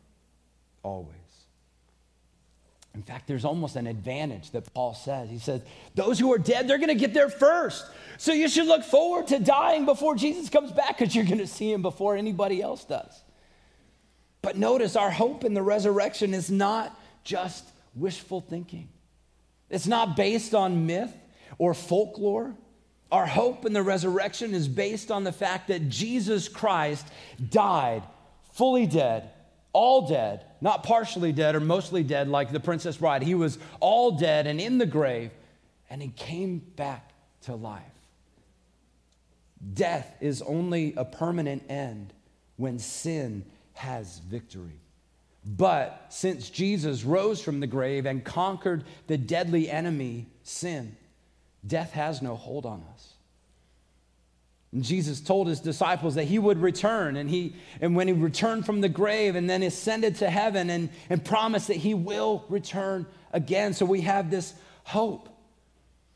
always. 0.82 1.14
In 2.96 3.04
fact, 3.04 3.28
there's 3.28 3.46
almost 3.46 3.76
an 3.76 3.86
advantage 3.86 4.50
that 4.52 4.74
Paul 4.74 4.96
says. 4.96 5.30
He 5.30 5.38
says, 5.38 5.62
Those 5.94 6.18
who 6.18 6.34
are 6.34 6.40
dead, 6.40 6.68
they're 6.68 6.80
going 6.80 6.88
to 6.88 6.96
get 6.96 7.14
there 7.14 7.30
first. 7.30 7.86
So 8.18 8.34
you 8.34 8.50
should 8.50 8.66
look 8.66 8.84
forward 8.84 9.28
to 9.28 9.38
dying 9.38 9.86
before 9.86 10.16
Jesus 10.16 10.50
comes 10.50 10.72
back 10.72 10.98
because 10.98 11.16
you're 11.16 11.26
going 11.26 11.38
to 11.38 11.46
see 11.46 11.72
him 11.72 11.84
before 11.84 12.16
anybody 12.16 12.60
else 12.60 12.84
does. 12.86 13.22
But 14.42 14.58
notice 14.58 14.96
our 14.96 15.12
hope 15.12 15.44
in 15.44 15.54
the 15.54 15.62
resurrection 15.62 16.34
is 16.34 16.50
not 16.50 17.00
just 17.24 17.70
wishful 17.94 18.42
thinking, 18.42 18.90
it's 19.70 19.86
not 19.86 20.16
based 20.16 20.56
on 20.56 20.88
myth 20.88 21.14
or 21.58 21.74
folklore. 21.74 22.56
Our 23.12 23.26
hope 23.26 23.66
in 23.66 23.74
the 23.74 23.84
resurrection 23.84 24.54
is 24.54 24.68
based 24.68 25.12
on 25.12 25.24
the 25.24 25.32
fact 25.32 25.70
that 25.70 25.90
Jesus 25.90 26.50
Christ 26.50 27.08
died, 27.50 28.04
fully 28.54 28.86
dead, 28.86 29.30
all 29.72 30.08
dead, 30.08 30.44
not 30.60 30.84
partially 30.84 31.32
dead 31.32 31.56
or 31.56 31.60
mostly 31.60 32.04
dead 32.04 32.28
like 32.28 32.52
the 32.52 32.60
Princess 32.60 32.98
Bride. 32.98 33.24
He 33.24 33.36
was 33.36 33.60
all 33.80 34.12
dead 34.12 34.48
and 34.48 34.60
in 34.60 34.78
the 34.78 34.86
grave, 34.86 35.32
and 35.90 36.02
he 36.02 36.10
came 36.10 36.60
back 36.76 37.12
to 37.44 37.56
life. 37.56 37.84
Death 39.74 40.16
is 40.20 40.42
only 40.42 40.94
a 40.98 41.06
permanent 41.06 41.64
end 41.70 42.14
when 42.58 42.80
sin 42.80 43.46
has 43.74 44.20
victory. 44.20 44.80
But 45.46 46.08
since 46.10 46.50
Jesus 46.50 47.04
rose 47.04 47.42
from 47.42 47.62
the 47.62 47.68
grave 47.68 48.06
and 48.06 48.24
conquered 48.24 48.84
the 49.08 49.18
deadly 49.18 49.70
enemy, 49.70 50.28
sin, 50.44 50.98
death 51.68 51.92
has 51.92 52.22
no 52.22 52.36
hold 52.36 52.66
on 52.66 52.84
us. 52.94 53.14
And 54.72 54.84
Jesus 54.84 55.22
told 55.22 55.48
his 55.48 55.60
disciples 55.60 56.16
that 56.16 56.26
he 56.26 56.40
would 56.40 56.62
return, 56.62 57.16
and, 57.16 57.30
he, 57.30 57.56
and 57.80 57.96
when 57.96 58.08
he 58.08 58.14
returned 58.14 58.66
from 58.66 58.82
the 58.82 58.90
grave 58.90 59.36
and 59.36 59.50
then 59.50 59.64
ascended 59.64 60.16
to 60.18 60.30
heaven 60.30 60.70
and, 60.70 60.90
and 61.10 61.24
promised 61.24 61.68
that 61.68 61.78
he 61.78 61.94
will 61.94 62.46
return 62.50 63.06
again. 63.32 63.74
So 63.74 63.86
we 63.86 64.02
have 64.02 64.30
this 64.30 64.54
hope. 64.84 65.30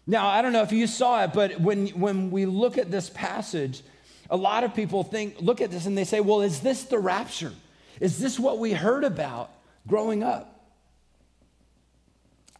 Now, 0.06 0.28
I 0.28 0.42
don't 0.42 0.52
know 0.52 0.64
if 0.64 0.72
you 0.72 0.88
saw 0.88 1.24
it, 1.24 1.32
but 1.34 1.62
when, 1.62 1.88
when 1.90 2.32
we 2.32 2.46
look 2.46 2.78
at 2.78 2.92
this 2.92 3.10
passage, 3.10 3.82
a 4.30 4.36
lot 4.36 4.64
of 4.64 4.76
people 4.76 5.04
think, 5.04 5.36
look 5.40 5.62
at 5.62 5.72
this 5.72 5.86
and 5.86 5.98
they 5.98 6.04
say, 6.04 6.20
well, 6.20 6.42
is 6.42 6.60
this 6.60 6.84
the 6.84 7.00
rapture? 7.00 7.54
Is 8.00 8.20
this 8.20 8.40
what 8.40 8.60
we 8.60 8.74
heard 8.74 9.04
about 9.04 9.52
growing 9.88 10.24
up? 10.24 10.51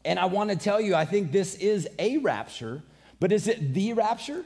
And 0.04 0.18
I 0.20 0.26
want 0.26 0.50
to 0.50 0.56
tell 0.56 0.82
you, 0.82 0.96
I 0.96 1.06
think 1.06 1.32
this 1.32 1.56
is 1.56 1.88
a 2.00 2.18
rapture, 2.18 2.82
but 3.20 3.32
is 3.32 3.48
it 3.48 3.74
the 3.74 3.94
rapture? 3.94 4.44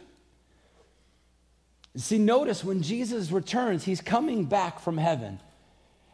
See, 1.96 2.18
notice 2.18 2.64
when 2.64 2.82
Jesus 2.82 3.32
returns, 3.32 3.86
he's 3.86 4.02
coming 4.02 4.46
back 4.46 4.80
from 4.80 4.98
heaven. 4.98 5.40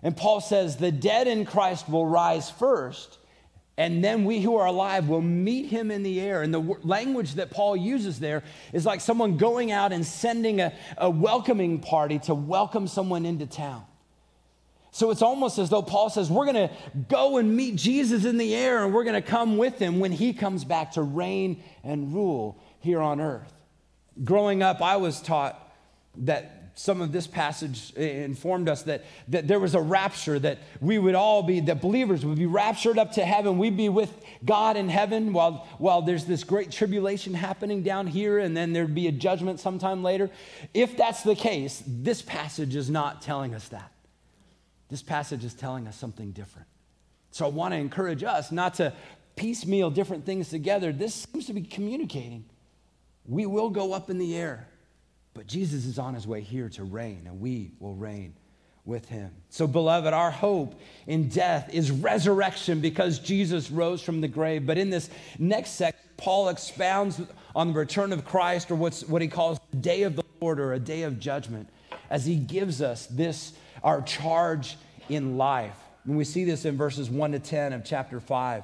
And 0.04 0.16
Paul 0.16 0.42
says, 0.42 0.78
the 0.78 0.92
dead 0.92 1.28
in 1.28 1.46
Christ 1.46 1.90
will 1.90 2.06
rise 2.06 2.50
first, 2.50 3.18
and 3.78 4.04
then 4.04 4.26
we 4.26 4.42
who 4.42 4.58
are 4.58 4.68
alive 4.68 5.08
will 5.08 5.22
meet 5.22 5.68
him 5.68 5.90
in 5.90 6.04
the 6.04 6.22
air. 6.22 6.44
And 6.44 6.54
the 6.54 6.60
language 6.84 7.36
that 7.36 7.50
Paul 7.50 7.76
uses 7.76 8.20
there 8.20 8.44
is 8.74 8.86
like 8.86 9.02
someone 9.02 9.38
going 9.38 9.72
out 9.72 9.92
and 9.92 10.06
sending 10.06 10.60
a, 10.60 10.74
a 10.98 11.10
welcoming 11.10 11.80
party 11.80 12.20
to 12.20 12.36
welcome 12.36 12.88
someone 12.88 13.26
into 13.26 13.48
town. 13.48 13.84
So 14.92 15.10
it's 15.10 15.22
almost 15.22 15.58
as 15.58 15.70
though 15.70 15.82
Paul 15.82 16.10
says, 16.10 16.30
We're 16.30 16.46
going 16.46 16.68
to 16.68 16.74
go 17.08 17.38
and 17.38 17.56
meet 17.56 17.78
Jesus 17.78 18.26
in 18.26 18.38
the 18.38 18.54
air 18.54 18.84
and 18.84 18.94
we're 18.94 19.06
going 19.06 19.22
to 19.22 19.28
come 19.28 19.58
with 19.58 19.80
him 19.80 20.00
when 20.00 20.12
he 20.12 20.34
comes 20.34 20.66
back 20.66 20.92
to 20.94 21.02
reign 21.02 21.64
and 21.84 22.14
rule 22.14 22.62
here 22.80 23.00
on 23.00 23.22
earth. 23.22 23.54
Growing 24.24 24.62
up, 24.62 24.82
I 24.82 24.98
was 24.98 25.22
taught 25.22 25.58
that 26.18 26.62
some 26.76 27.02
of 27.02 27.12
this 27.12 27.28
passage 27.28 27.94
informed 27.94 28.68
us 28.68 28.84
that, 28.84 29.06
that 29.28 29.48
there 29.48 29.60
was 29.60 29.76
a 29.76 29.82
rapture, 29.82 30.40
that 30.40 30.60
we 30.80 30.98
would 30.98 31.16
all 31.16 31.44
be, 31.44 31.60
that 31.62 31.82
believers 31.82 32.26
would 32.26 32.38
be 32.38 32.46
raptured 32.46 32.98
up 32.98 33.14
to 33.14 33.26
heaven. 33.26 33.58
We'd 33.58 33.78
be 33.78 33.90
with 33.90 34.12
God 34.44 34.78
in 34.78 34.90
heaven 34.90 35.32
while, 35.32 35.68
while 35.78 36.02
there's 36.02 36.26
this 36.26 36.44
great 36.44 36.72
tribulation 36.72 37.34
happening 37.34 37.84
down 37.84 38.08
here, 38.08 38.40
and 38.40 38.56
then 38.56 38.74
there'd 38.74 38.96
be 38.96 39.08
a 39.08 39.12
judgment 39.12 39.60
sometime 39.60 40.02
later. 40.02 40.30
If 40.74 40.98
that's 40.98 41.24
the 41.24 41.36
case, 41.36 41.84
this 41.86 42.22
passage 42.22 42.76
is 42.76 42.90
not 42.90 43.22
telling 43.22 43.54
us 43.54 43.68
that. 43.70 43.91
This 44.92 45.02
passage 45.02 45.46
is 45.46 45.54
telling 45.54 45.88
us 45.88 45.96
something 45.96 46.32
different. 46.32 46.68
So 47.32 47.46
I 47.46 47.50
want 47.50 47.74
to 47.74 47.78
encourage 47.78 48.24
us 48.24 48.52
not 48.52 48.76
to 48.76 48.94
piecemeal 49.38 49.90
different 49.90 50.26
things 50.26 50.50
together. 50.50 50.92
This 50.92 51.16
seems 51.16 51.48
to 51.48 51.54
be 51.54 51.62
communicating. 51.62 52.44
We 53.26 53.46
will 53.46 53.70
go 53.70 53.94
up 53.94 54.10
in 54.10 54.18
the 54.18 54.36
air, 54.36 54.68
but 55.34 55.48
Jesus 55.48 55.86
is 55.86 55.98
on 55.98 56.14
his 56.14 56.28
way 56.28 56.42
here 56.42 56.68
to 56.70 56.84
reign, 56.84 57.24
and 57.26 57.40
we 57.40 57.72
will 57.80 57.96
reign 57.96 58.34
with 58.84 59.08
him. 59.08 59.32
So, 59.50 59.66
beloved, 59.66 60.14
our 60.14 60.32
hope 60.32 60.80
in 61.08 61.30
death 61.30 61.70
is 61.74 61.90
resurrection 61.90 62.82
because 62.82 63.20
Jesus 63.20 63.72
rose 63.72 64.02
from 64.02 64.20
the 64.20 64.28
grave. 64.28 64.66
But 64.66 64.78
in 64.78 64.90
this 64.90 65.10
next 65.40 65.72
section, 65.72 66.02
Paul 66.18 66.50
expounds 66.50 67.22
on 67.56 67.70
the 67.70 67.80
return 67.80 68.12
of 68.12 68.26
Christ, 68.26 68.72
or 68.72 68.76
what's, 68.76 69.06
what 69.08 69.22
he 69.22 69.28
calls 69.30 69.60
the 69.72 69.78
day 69.78 70.04
of 70.04 70.18
the 70.18 70.24
Lord, 70.42 70.60
or 70.60 70.74
a 70.74 70.80
day 70.80 71.04
of 71.04 71.20
judgment, 71.20 71.70
as 72.12 72.26
he 72.26 72.36
gives 72.36 72.82
us 72.82 73.08
this 73.08 73.54
our 73.84 74.02
charge 74.04 74.78
in 75.10 75.38
life. 75.38 75.78
And 76.06 76.18
we 76.18 76.26
see 76.26 76.44
this 76.44 76.66
in 76.66 76.78
verses 76.78 77.10
1 77.10 77.32
to 77.32 77.40
10 77.40 77.74
of 77.74 77.84
chapter 77.84 78.20
5. 78.20 78.64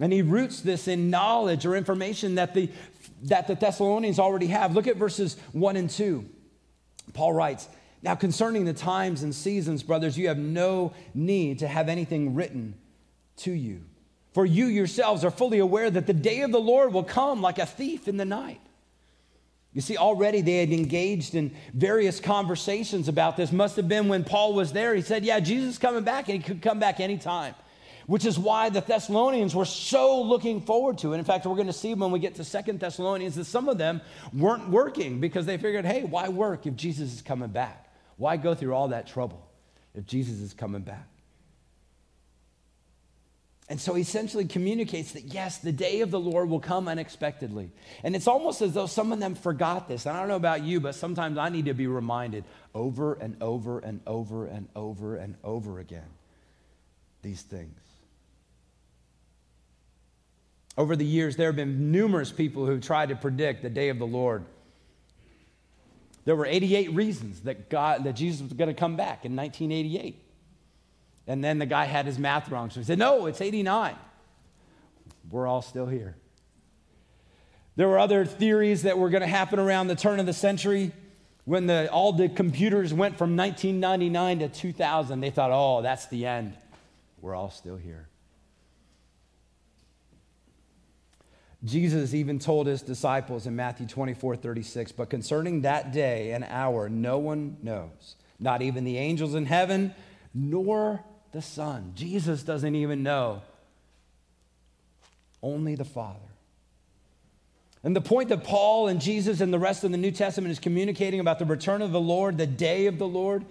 And 0.00 0.12
he 0.12 0.22
roots 0.22 0.60
this 0.60 0.88
in 0.88 1.10
knowledge 1.10 1.66
or 1.66 1.76
information 1.76 2.36
that 2.36 2.54
the, 2.54 2.70
that 3.24 3.46
the 3.46 3.54
Thessalonians 3.54 4.18
already 4.18 4.48
have. 4.48 4.74
Look 4.74 4.88
at 4.88 4.96
verses 4.96 5.36
1 5.52 5.76
and 5.76 5.88
2. 5.88 6.24
Paul 7.12 7.32
writes, 7.32 7.68
Now 8.02 8.14
concerning 8.14 8.64
the 8.64 8.72
times 8.72 9.22
and 9.22 9.32
seasons, 9.34 9.82
brothers, 9.82 10.18
you 10.18 10.28
have 10.28 10.38
no 10.38 10.94
need 11.14 11.60
to 11.60 11.68
have 11.68 11.88
anything 11.88 12.34
written 12.34 12.74
to 13.38 13.52
you. 13.52 13.82
For 14.32 14.44
you 14.44 14.66
yourselves 14.66 15.24
are 15.24 15.30
fully 15.30 15.60
aware 15.60 15.90
that 15.90 16.06
the 16.06 16.14
day 16.14 16.40
of 16.40 16.50
the 16.50 16.58
Lord 16.58 16.92
will 16.92 17.04
come 17.04 17.40
like 17.40 17.58
a 17.58 17.66
thief 17.66 18.08
in 18.08 18.16
the 18.16 18.24
night. 18.24 18.60
You 19.74 19.80
see, 19.80 19.96
already 19.96 20.40
they 20.40 20.58
had 20.58 20.72
engaged 20.72 21.34
in 21.34 21.52
various 21.74 22.20
conversations 22.20 23.08
about 23.08 23.36
this. 23.36 23.50
Must 23.50 23.74
have 23.74 23.88
been 23.88 24.08
when 24.08 24.22
Paul 24.22 24.54
was 24.54 24.72
there. 24.72 24.94
He 24.94 25.02
said, 25.02 25.24
Yeah, 25.24 25.40
Jesus 25.40 25.74
is 25.74 25.78
coming 25.78 26.04
back, 26.04 26.28
and 26.28 26.40
he 26.40 26.42
could 26.42 26.62
come 26.62 26.78
back 26.78 27.00
anytime, 27.00 27.56
which 28.06 28.24
is 28.24 28.38
why 28.38 28.70
the 28.70 28.80
Thessalonians 28.80 29.52
were 29.52 29.64
so 29.64 30.22
looking 30.22 30.60
forward 30.60 30.98
to 30.98 31.12
it. 31.12 31.18
In 31.18 31.24
fact, 31.24 31.44
we're 31.44 31.56
going 31.56 31.66
to 31.66 31.72
see 31.72 31.92
when 31.92 32.12
we 32.12 32.20
get 32.20 32.36
to 32.36 32.44
Second 32.44 32.78
Thessalonians 32.78 33.34
that 33.34 33.46
some 33.46 33.68
of 33.68 33.76
them 33.76 34.00
weren't 34.32 34.68
working 34.70 35.20
because 35.20 35.44
they 35.44 35.58
figured, 35.58 35.84
Hey, 35.84 36.04
why 36.04 36.28
work 36.28 36.66
if 36.66 36.76
Jesus 36.76 37.12
is 37.12 37.20
coming 37.20 37.50
back? 37.50 37.92
Why 38.16 38.36
go 38.36 38.54
through 38.54 38.74
all 38.74 38.88
that 38.88 39.08
trouble 39.08 39.44
if 39.92 40.06
Jesus 40.06 40.38
is 40.38 40.54
coming 40.54 40.82
back? 40.82 41.08
And 43.68 43.80
so 43.80 43.94
he 43.94 44.02
essentially 44.02 44.44
communicates 44.44 45.12
that 45.12 45.24
yes, 45.24 45.58
the 45.58 45.72
day 45.72 46.02
of 46.02 46.10
the 46.10 46.20
Lord 46.20 46.50
will 46.50 46.60
come 46.60 46.86
unexpectedly. 46.86 47.70
And 48.02 48.14
it's 48.14 48.26
almost 48.26 48.60
as 48.60 48.74
though 48.74 48.86
some 48.86 49.10
of 49.10 49.20
them 49.20 49.34
forgot 49.34 49.88
this. 49.88 50.04
And 50.04 50.14
I 50.14 50.20
don't 50.20 50.28
know 50.28 50.36
about 50.36 50.62
you, 50.62 50.80
but 50.80 50.94
sometimes 50.94 51.38
I 51.38 51.48
need 51.48 51.64
to 51.64 51.74
be 51.74 51.86
reminded 51.86 52.44
over 52.74 53.14
and 53.14 53.36
over 53.40 53.78
and 53.78 54.00
over 54.06 54.46
and 54.46 54.68
over 54.76 55.16
and 55.16 55.36
over 55.42 55.78
again 55.78 56.08
these 57.22 57.40
things. 57.40 57.80
Over 60.76 60.96
the 60.96 61.06
years, 61.06 61.36
there 61.36 61.48
have 61.48 61.56
been 61.56 61.90
numerous 61.90 62.32
people 62.32 62.66
who 62.66 62.80
tried 62.80 63.10
to 63.10 63.16
predict 63.16 63.62
the 63.62 63.70
day 63.70 63.88
of 63.88 63.98
the 63.98 64.06
Lord. 64.06 64.44
There 66.24 66.36
were 66.36 66.46
88 66.46 66.92
reasons 66.92 67.40
that 67.42 67.70
God 67.70 68.04
that 68.04 68.14
Jesus 68.14 68.42
was 68.42 68.52
going 68.52 68.68
to 68.68 68.74
come 68.74 68.96
back 68.96 69.24
in 69.24 69.36
1988. 69.36 70.23
And 71.26 71.42
then 71.42 71.58
the 71.58 71.66
guy 71.66 71.84
had 71.84 72.06
his 72.06 72.18
math 72.18 72.50
wrong. 72.50 72.70
So 72.70 72.80
he 72.80 72.84
said, 72.84 72.98
No, 72.98 73.26
it's 73.26 73.40
89. 73.40 73.96
We're 75.30 75.46
all 75.46 75.62
still 75.62 75.86
here. 75.86 76.16
There 77.76 77.88
were 77.88 77.98
other 77.98 78.24
theories 78.24 78.82
that 78.82 78.98
were 78.98 79.10
going 79.10 79.22
to 79.22 79.26
happen 79.26 79.58
around 79.58 79.88
the 79.88 79.96
turn 79.96 80.20
of 80.20 80.26
the 80.26 80.32
century 80.32 80.92
when 81.44 81.66
the, 81.66 81.90
all 81.90 82.12
the 82.12 82.28
computers 82.28 82.94
went 82.94 83.18
from 83.18 83.36
1999 83.36 84.38
to 84.40 84.48
2000. 84.48 85.20
They 85.20 85.30
thought, 85.30 85.50
oh, 85.52 85.82
that's 85.82 86.06
the 86.06 86.26
end. 86.26 86.54
We're 87.20 87.34
all 87.34 87.50
still 87.50 87.76
here. 87.76 88.08
Jesus 91.64 92.12
even 92.12 92.38
told 92.38 92.66
his 92.66 92.82
disciples 92.82 93.46
in 93.46 93.56
Matthew 93.56 93.86
24 93.86 94.36
36, 94.36 94.92
but 94.92 95.08
concerning 95.08 95.62
that 95.62 95.92
day 95.92 96.32
and 96.32 96.44
hour, 96.44 96.90
no 96.90 97.16
one 97.16 97.56
knows, 97.62 98.16
not 98.38 98.60
even 98.60 98.84
the 98.84 98.98
angels 98.98 99.34
in 99.34 99.46
heaven, 99.46 99.94
nor 100.34 101.02
the 101.34 101.42
Son. 101.42 101.92
Jesus 101.94 102.42
doesn't 102.42 102.74
even 102.74 103.02
know, 103.02 103.42
only 105.42 105.74
the 105.74 105.84
Father. 105.84 106.20
And 107.82 107.94
the 107.94 108.00
point 108.00 108.30
that 108.30 108.44
Paul 108.44 108.88
and 108.88 108.98
Jesus 108.98 109.42
and 109.42 109.52
the 109.52 109.58
rest 109.58 109.84
of 109.84 109.90
the 109.90 109.98
New 109.98 110.12
Testament 110.12 110.52
is 110.52 110.58
communicating 110.58 111.20
about 111.20 111.38
the 111.38 111.44
return 111.44 111.82
of 111.82 111.92
the 111.92 112.00
Lord, 112.00 112.38
the 112.38 112.46
day 112.46 112.86
of 112.86 112.98
the 112.98 113.06
Lord, 113.06 113.44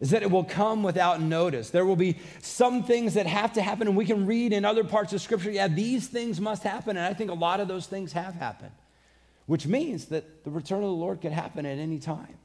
is 0.00 0.10
that 0.10 0.22
it 0.22 0.30
will 0.30 0.44
come 0.44 0.82
without 0.82 1.22
notice. 1.22 1.70
There 1.70 1.86
will 1.86 1.96
be 1.96 2.18
some 2.42 2.82
things 2.82 3.14
that 3.14 3.26
have 3.26 3.54
to 3.54 3.62
happen, 3.62 3.86
and 3.86 3.96
we 3.96 4.04
can 4.04 4.26
read 4.26 4.52
in 4.52 4.64
other 4.64 4.84
parts 4.84 5.12
of 5.12 5.20
Scripture, 5.22 5.50
yeah, 5.50 5.68
these 5.68 6.08
things 6.08 6.40
must 6.40 6.62
happen. 6.62 6.96
And 6.96 7.06
I 7.06 7.14
think 7.14 7.30
a 7.30 7.34
lot 7.34 7.60
of 7.60 7.68
those 7.68 7.86
things 7.86 8.12
have 8.12 8.34
happened, 8.34 8.72
which 9.46 9.66
means 9.66 10.06
that 10.06 10.44
the 10.44 10.50
return 10.50 10.78
of 10.78 10.90
the 10.90 10.94
Lord 10.94 11.20
could 11.20 11.32
happen 11.32 11.64
at 11.64 11.78
any 11.78 12.00
time. 12.00 12.38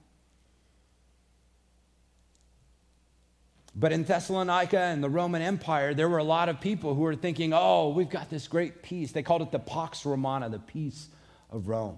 But 3.75 3.91
in 3.91 4.03
Thessalonica 4.05 4.79
and 4.79 5.03
the 5.03 5.09
Roman 5.09 5.41
Empire, 5.41 5.93
there 5.93 6.07
were 6.07 6.17
a 6.17 6.23
lot 6.23 6.47
of 6.47 6.61
people 6.61 6.95
who 6.95 7.01
were 7.01 7.15
thinking, 7.15 7.53
oh, 7.53 7.89
we've 7.89 8.09
got 8.09 8.29
this 8.29 8.47
great 8.47 8.81
peace. 8.81 9.11
They 9.11 9.23
called 9.23 9.41
it 9.41 9.51
the 9.51 9.59
Pax 9.59 10.05
Romana, 10.05 10.49
the 10.49 10.59
peace 10.59 11.09
of 11.51 11.67
Rome. 11.67 11.97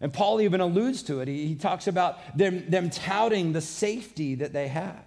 And 0.00 0.12
Paul 0.12 0.40
even 0.40 0.60
alludes 0.60 1.02
to 1.04 1.20
it. 1.20 1.28
He, 1.28 1.46
he 1.46 1.54
talks 1.54 1.86
about 1.86 2.36
them, 2.36 2.68
them 2.70 2.88
touting 2.88 3.52
the 3.52 3.60
safety 3.60 4.36
that 4.36 4.54
they 4.54 4.68
have. 4.68 5.04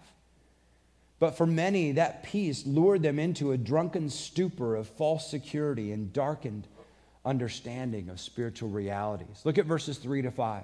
But 1.18 1.38
for 1.38 1.48
many, 1.48 1.94
that 1.94 2.24
peace 2.24 2.66
lured 2.68 3.02
them 3.02 3.18
into 3.18 3.52
a 3.52 3.58
drunken 3.58 4.10
stupor 4.10 4.76
of 4.76 4.88
false 4.88 5.30
security 5.30 5.92
and 5.92 6.14
darkened 6.14 6.68
understanding 7.26 8.10
of 8.10 8.20
spiritual 8.20 8.70
realities. 8.70 9.42
Look 9.44 9.58
at 9.58 9.66
verses 9.66 9.98
3 9.98 10.22
to 10.24 10.32
5. 10.32 10.64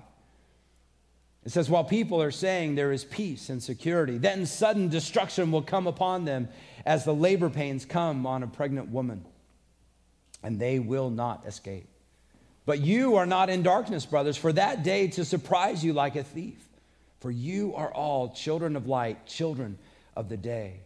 It 1.46 1.52
says, 1.52 1.70
While 1.70 1.84
people 1.84 2.22
are 2.22 2.32
saying 2.32 2.76
there 2.76 2.92
is 2.92 3.04
peace 3.04 3.50
and 3.50 3.62
security, 3.62 4.18
then 4.18 4.46
sudden 4.46 4.90
destruction 4.90 5.52
will 5.52 5.62
come 5.62 5.88
upon 5.88 6.26
them 6.26 6.50
as 6.86 7.04
the 7.04 7.14
labor 7.14 7.50
pains 7.50 7.86
come 7.86 8.26
on 8.26 8.44
a 8.44 8.48
pregnant 8.48 8.90
woman, 8.90 9.26
and 10.44 10.60
they 10.60 10.80
will 10.80 11.10
not 11.10 11.46
escape. 11.48 11.88
But 12.66 12.80
you 12.80 13.16
are 13.16 13.26
not 13.26 13.50
in 13.50 13.64
darkness, 13.64 14.06
brothers, 14.06 14.38
for 14.38 14.54
that 14.54 14.84
day 14.84 15.08
to 15.10 15.26
surprise 15.26 15.84
you 15.84 15.94
like 15.94 16.16
a 16.16 16.24
thief. 16.24 16.58
For 17.20 17.32
you 17.32 17.76
are 17.76 17.92
all 17.92 18.30
children 18.30 18.76
of 18.76 18.88
light, 18.88 19.26
children 19.26 19.78
of 20.16 20.30
the 20.30 20.38
day. 20.38 20.82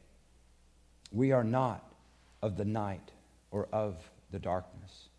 We 1.11 1.31
are 1.31 1.43
not 1.43 1.83
of 2.41 2.57
the 2.57 2.65
night 2.65 3.11
or 3.51 3.67
of 3.71 3.95
the 4.31 4.39
darkness. 4.39 5.09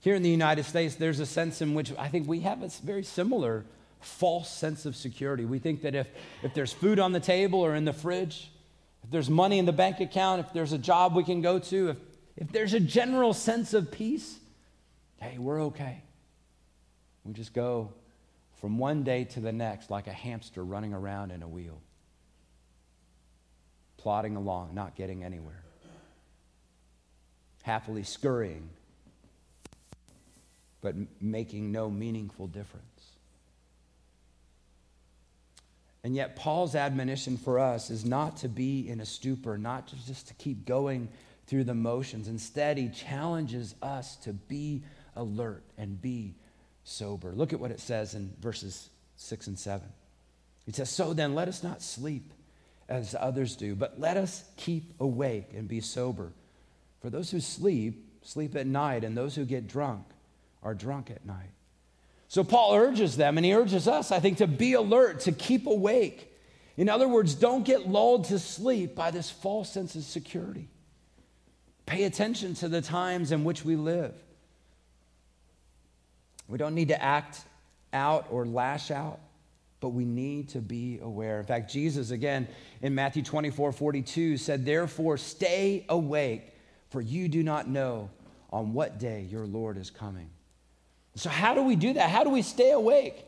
Here 0.00 0.14
in 0.14 0.22
the 0.22 0.30
United 0.30 0.64
States, 0.64 0.94
there's 0.94 1.18
a 1.18 1.26
sense 1.26 1.60
in 1.60 1.74
which 1.74 1.92
I 1.98 2.08
think 2.08 2.28
we 2.28 2.40
have 2.40 2.62
a 2.62 2.68
very 2.84 3.02
similar 3.02 3.64
false 4.00 4.50
sense 4.50 4.86
of 4.86 4.96
security. 4.96 5.44
We 5.44 5.58
think 5.58 5.82
that 5.82 5.94
if, 5.94 6.06
if 6.42 6.54
there's 6.54 6.72
food 6.72 6.98
on 6.98 7.12
the 7.12 7.20
table 7.20 7.60
or 7.60 7.74
in 7.74 7.84
the 7.84 7.92
fridge, 7.92 8.50
if 9.04 9.10
there's 9.10 9.30
money 9.30 9.58
in 9.58 9.66
the 9.66 9.72
bank 9.72 10.00
account, 10.00 10.40
if 10.40 10.52
there's 10.52 10.72
a 10.72 10.78
job 10.78 11.14
we 11.14 11.24
can 11.24 11.40
go 11.40 11.58
to, 11.58 11.90
if, 11.90 11.96
if 12.36 12.52
there's 12.52 12.74
a 12.74 12.80
general 12.80 13.32
sense 13.32 13.74
of 13.74 13.90
peace, 13.90 14.38
hey, 15.20 15.38
we're 15.38 15.62
okay. 15.64 16.02
We 17.24 17.32
just 17.32 17.52
go 17.52 17.92
from 18.60 18.78
one 18.78 19.02
day 19.02 19.24
to 19.24 19.40
the 19.40 19.52
next 19.52 19.90
like 19.90 20.06
a 20.06 20.12
hamster 20.12 20.64
running 20.64 20.92
around 20.92 21.30
in 21.30 21.42
a 21.42 21.48
wheel, 21.48 21.80
plodding 23.96 24.36
along, 24.36 24.74
not 24.74 24.96
getting 24.96 25.24
anywhere, 25.24 25.62
happily 27.62 28.02
scurrying, 28.02 28.68
but 30.80 30.94
making 31.20 31.72
no 31.72 31.90
meaningful 31.90 32.46
difference. 32.46 32.84
And 36.04 36.14
yet, 36.14 36.36
Paul's 36.36 36.74
admonition 36.74 37.36
for 37.36 37.58
us 37.58 37.90
is 37.90 38.04
not 38.04 38.38
to 38.38 38.48
be 38.48 38.88
in 38.88 39.00
a 39.00 39.06
stupor, 39.06 39.58
not 39.58 39.88
to 39.88 40.06
just 40.06 40.28
to 40.28 40.34
keep 40.34 40.64
going 40.64 41.08
through 41.46 41.64
the 41.64 41.74
motions. 41.74 42.28
Instead, 42.28 42.78
he 42.78 42.88
challenges 42.88 43.74
us 43.82 44.16
to 44.16 44.32
be 44.32 44.82
alert 45.16 45.64
and 45.76 46.00
be 46.00 46.34
sober. 46.84 47.32
Look 47.32 47.52
at 47.52 47.60
what 47.60 47.70
it 47.70 47.80
says 47.80 48.14
in 48.14 48.32
verses 48.40 48.90
6 49.16 49.48
and 49.48 49.58
7. 49.58 49.86
He 50.66 50.72
says, 50.72 50.90
So 50.90 51.14
then, 51.14 51.34
let 51.34 51.48
us 51.48 51.62
not 51.62 51.82
sleep 51.82 52.32
as 52.88 53.14
others 53.18 53.56
do, 53.56 53.74
but 53.74 53.98
let 53.98 54.16
us 54.16 54.44
keep 54.56 54.94
awake 55.00 55.50
and 55.54 55.66
be 55.66 55.80
sober. 55.80 56.32
For 57.00 57.10
those 57.10 57.30
who 57.30 57.40
sleep, 57.40 58.06
sleep 58.22 58.54
at 58.56 58.66
night, 58.66 59.04
and 59.04 59.16
those 59.16 59.34
who 59.34 59.44
get 59.44 59.66
drunk 59.66 60.04
are 60.62 60.74
drunk 60.74 61.10
at 61.10 61.24
night. 61.26 61.50
So 62.28 62.44
Paul 62.44 62.74
urges 62.74 63.16
them, 63.16 63.38
and 63.38 63.44
he 63.44 63.54
urges 63.54 63.88
us, 63.88 64.12
I 64.12 64.20
think, 64.20 64.38
to 64.38 64.46
be 64.46 64.74
alert, 64.74 65.20
to 65.20 65.32
keep 65.32 65.66
awake. 65.66 66.30
In 66.76 66.88
other 66.88 67.08
words, 67.08 67.34
don't 67.34 67.64
get 67.64 67.88
lulled 67.88 68.26
to 68.26 68.38
sleep 68.38 68.94
by 68.94 69.10
this 69.10 69.30
false 69.30 69.72
sense 69.72 69.96
of 69.96 70.04
security. 70.04 70.68
Pay 71.86 72.04
attention 72.04 72.52
to 72.56 72.68
the 72.68 72.82
times 72.82 73.32
in 73.32 73.44
which 73.44 73.64
we 73.64 73.76
live. 73.76 74.14
We 76.48 76.58
don't 76.58 76.74
need 76.74 76.88
to 76.88 77.02
act 77.02 77.40
out 77.94 78.26
or 78.30 78.44
lash 78.44 78.90
out, 78.90 79.20
but 79.80 79.88
we 79.88 80.04
need 80.04 80.50
to 80.50 80.60
be 80.60 80.98
aware. 81.02 81.40
In 81.40 81.46
fact, 81.46 81.70
Jesus, 81.70 82.10
again, 82.10 82.46
in 82.82 82.94
Matthew 82.94 83.22
24 83.22 83.72
42, 83.72 84.36
said, 84.36 84.66
Therefore, 84.66 85.16
stay 85.16 85.86
awake, 85.88 86.54
for 86.90 87.00
you 87.00 87.28
do 87.28 87.42
not 87.42 87.68
know 87.68 88.10
on 88.50 88.74
what 88.74 88.98
day 88.98 89.26
your 89.30 89.46
Lord 89.46 89.78
is 89.78 89.90
coming. 89.90 90.28
So, 91.18 91.30
how 91.30 91.52
do 91.52 91.62
we 91.62 91.74
do 91.74 91.94
that? 91.94 92.10
How 92.10 92.22
do 92.22 92.30
we 92.30 92.42
stay 92.42 92.70
awake? 92.70 93.24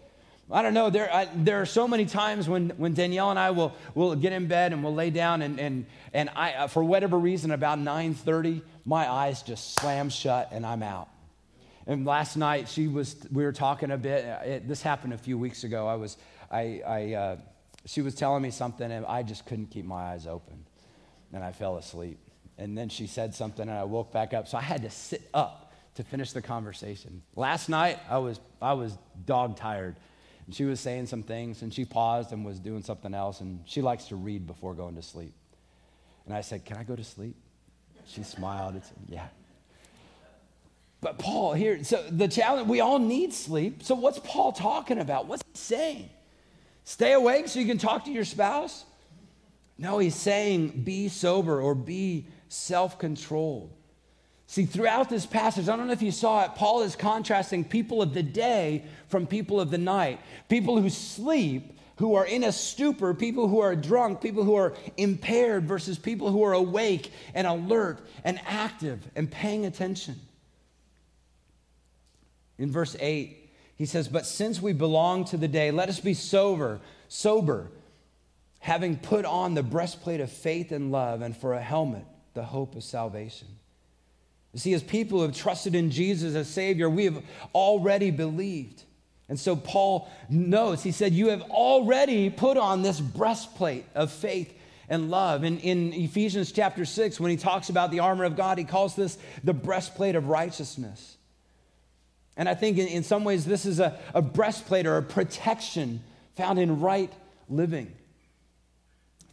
I 0.53 0.63
don't 0.63 0.75
know. 0.75 0.91
There, 0.91 1.13
I, 1.13 1.29
there 1.35 1.61
are 1.61 1.67
so 1.67 1.89
many 1.89 2.07
times 2.07 2.49
when, 2.49 2.71
when 2.71 2.95
Danielle 2.95 3.31
and 3.31 3.39
I 3.39 3.51
will, 3.51 3.75
will 3.97 4.15
get 4.15 4.33
in 4.33 4.47
bed 4.47 4.73
and 4.73 4.85
we'll 4.85 4.95
lay 4.95 5.11
down, 5.11 5.43
and, 5.43 5.59
and, 5.59 5.87
and 6.13 6.31
I, 6.37 6.53
uh, 6.53 6.67
for 6.69 6.85
whatever 6.85 7.19
reason, 7.19 7.51
about 7.51 7.79
9.30, 7.79 8.63
my 8.85 9.11
eyes 9.11 9.43
just 9.43 9.75
slam 9.75 10.09
shut 10.09 10.51
and 10.53 10.65
I'm 10.65 10.85
out. 10.85 11.09
And 11.87 12.05
last 12.05 12.37
night, 12.37 12.69
she 12.69 12.87
was, 12.87 13.17
we 13.33 13.43
were 13.43 13.53
talking 13.53 13.91
a 13.91 13.99
bit. 13.99 14.25
Uh, 14.25 14.45
it, 14.45 14.69
this 14.69 14.83
happened 14.83 15.13
a 15.13 15.19
few 15.19 15.37
weeks 15.37 15.65
ago. 15.65 15.89
I 15.89 15.97
was, 15.97 16.17
I, 16.49 16.83
I, 16.87 17.15
uh, 17.15 17.37
she 17.87 18.03
was 18.03 18.15
telling 18.15 18.43
me 18.43 18.53
something, 18.53 18.91
and 18.91 19.05
I 19.05 19.25
just 19.25 19.47
couldn't 19.47 19.67
keep 19.71 19.85
my 19.85 20.13
eyes 20.13 20.29
open. 20.29 20.65
And 21.33 21.43
I 21.43 21.51
fell 21.51 21.77
asleep. 21.77 22.21
And 22.57 22.79
then 22.79 22.89
she 22.89 23.09
said 23.09 23.35
something, 23.35 23.69
and 23.69 23.77
I 23.77 23.83
woke 23.83 24.13
back 24.13 24.33
up. 24.33 24.47
So 24.47 24.59
I 24.59 24.63
had 24.63 24.83
to 24.83 24.91
sit 24.91 25.29
up 25.35 25.60
to 25.95 26.05
finish 26.05 26.33
the 26.33 26.43
conversation. 26.43 27.23
Last 27.37 27.69
night, 27.69 27.99
I 28.09 28.19
was, 28.19 28.41
I 28.61 28.75
was 28.75 28.97
dog 29.27 29.57
tired. 29.57 29.97
And 30.47 30.55
she 30.55 30.65
was 30.65 30.81
saying 30.81 31.07
some 31.07 31.23
things, 31.23 31.63
and 31.63 31.73
she 31.73 31.85
paused 31.85 32.33
and 32.33 32.45
was 32.45 32.59
doing 32.59 32.83
something 32.83 33.15
else, 33.15 33.41
and 33.41 33.61
she 33.67 33.83
likes 33.83 34.07
to 34.07 34.17
read 34.17 34.47
before 34.47 34.75
going 34.75 34.97
to 34.97 35.03
sleep. 35.03 35.33
And 36.27 36.35
I 36.35 36.41
said, 36.41 36.65
Can 36.65 36.77
I 36.77 36.83
go 36.83 36.97
to 36.97 37.05
sleep? 37.05 37.37
She 38.07 38.23
smiled 38.23 38.75
and 38.75 38.85
said, 38.85 38.97
Yeah. 39.09 39.27
But 41.01 41.19
Paul, 41.19 41.55
here, 41.55 41.83
so 41.83 42.05
the 42.11 42.29
challenge, 42.29 42.69
we 42.69 42.81
all 42.81 42.99
need 42.99 43.33
sleep. 43.33 43.83
So 43.83 43.95
what's 43.95 44.19
Paul 44.19 44.53
talking 44.53 44.99
about? 44.99 45.27
What's 45.27 45.43
he 45.55 45.59
saying? 45.59 46.11
Stay 46.85 47.13
awake 47.13 47.49
so 47.49 47.59
you 47.59 47.67
can 47.67 47.79
talk 47.79 48.05
to 48.05 48.11
your 48.11 48.25
spouse? 48.25 48.85
No, 49.79 49.99
he's 49.99 50.15
saying 50.15 50.83
be 50.85 51.09
sober 51.09 51.61
or 51.61 51.75
be 51.75 52.27
self 52.49 52.99
controlled. 52.99 53.73
See, 54.51 54.67
throughout 54.67 55.09
this 55.09 55.27
passage, 55.27 55.69
I 55.69 55.77
don't 55.77 55.87
know 55.87 55.93
if 55.93 56.03
you 56.03 56.11
saw 56.11 56.45
it, 56.45 56.57
Paul 56.57 56.83
is 56.83 56.97
contrasting 56.97 57.63
people 57.63 58.03
of 58.03 58.15
the 58.15 58.23
day 58.25 58.83
from 59.07 59.29
people 59.29 59.61
of 59.61 59.71
the 59.71 59.79
night. 59.79 60.19
People 60.49 60.83
who 60.83 60.91
sleep, 60.91 61.79
who 61.99 62.17
are 62.17 62.27
in 62.27 62.43
a 62.43 62.51
stupor, 62.51 63.15
people 63.15 63.47
who 63.47 63.61
are 63.61 63.77
drunk, 63.77 64.21
people 64.21 64.43
who 64.43 64.57
are 64.57 64.75
impaired, 64.97 65.69
versus 65.69 66.01
people 66.01 66.33
who 66.33 66.43
are 66.43 66.53
awake 66.53 67.13
and 67.33 67.47
alert 67.47 68.01
and 68.25 68.41
active 68.45 69.09
and 69.15 69.31
paying 69.31 69.67
attention. 69.67 70.17
In 72.59 72.73
verse 72.73 72.97
8, 72.99 73.53
he 73.77 73.87
says, 73.87 74.09
But 74.09 74.27
since 74.27 74.61
we 74.61 74.73
belong 74.73 75.27
to 75.27 75.37
the 75.37 75.47
day, 75.47 75.71
let 75.71 75.89
us 75.89 76.01
be 76.01 76.13
sober, 76.13 76.81
sober, 77.07 77.71
having 78.59 78.97
put 78.97 79.25
on 79.25 79.55
the 79.55 79.63
breastplate 79.63 80.21
of 80.21 80.33
faith 80.33 80.73
and 80.73 80.91
love, 80.91 81.23
and 81.23 81.37
for 81.37 81.55
a 81.55 81.63
helmet, 81.63 82.05
the 82.35 82.43
hope 82.43 82.75
of 82.75 82.83
salvation. 82.83 83.47
You 84.53 84.59
see, 84.59 84.75
as 84.75 84.83
people 84.83 85.19
who 85.19 85.25
have 85.25 85.37
trusted 85.37 85.75
in 85.75 85.91
Jesus 85.91 86.35
as 86.35 86.49
Savior, 86.49 86.91
we 86.91 87.05
have 87.05 87.23
already 87.55 88.11
believed. 88.11 88.83
And 89.29 89.39
so 89.39 89.55
Paul 89.55 90.11
knows, 90.29 90.83
he 90.83 90.91
said, 90.91 91.13
You 91.13 91.29
have 91.29 91.43
already 91.43 92.31
put 92.31 92.57
on 92.57 92.83
this 92.83 93.01
breastplate 93.01 93.87
of 93.95 94.11
faith 94.11 94.53
and 94.89 95.09
love. 95.09 95.45
And 95.45 95.61
in 95.61 95.93
Ephesians 95.93 96.51
chapter 96.51 96.85
6, 96.85 97.21
when 97.21 97.31
he 97.31 97.37
talks 97.37 97.69
about 97.69 97.93
the 97.93 98.01
armor 98.01 98.25
of 98.25 98.37
God, 98.37 98.59
he 98.59 98.65
calls 98.65 98.97
this 98.97 99.17
the 99.45 99.55
breastplate 99.55 100.17
of 100.17 100.29
righteousness. 100.29 101.17
And 102.37 102.49
I 102.49 102.55
think 102.55 102.79
in, 102.79 102.89
in 102.89 103.05
some 103.05 103.23
ways, 103.23 103.45
this 103.45 103.67
is 103.67 103.79
a, 103.79 103.99
a 104.15 104.21
breastplate 104.21 104.87
or 104.87 104.97
a 104.97 105.03
protection 105.03 106.03
found 106.35 106.59
in 106.59 106.81
right 106.81 107.13
living. 107.49 107.93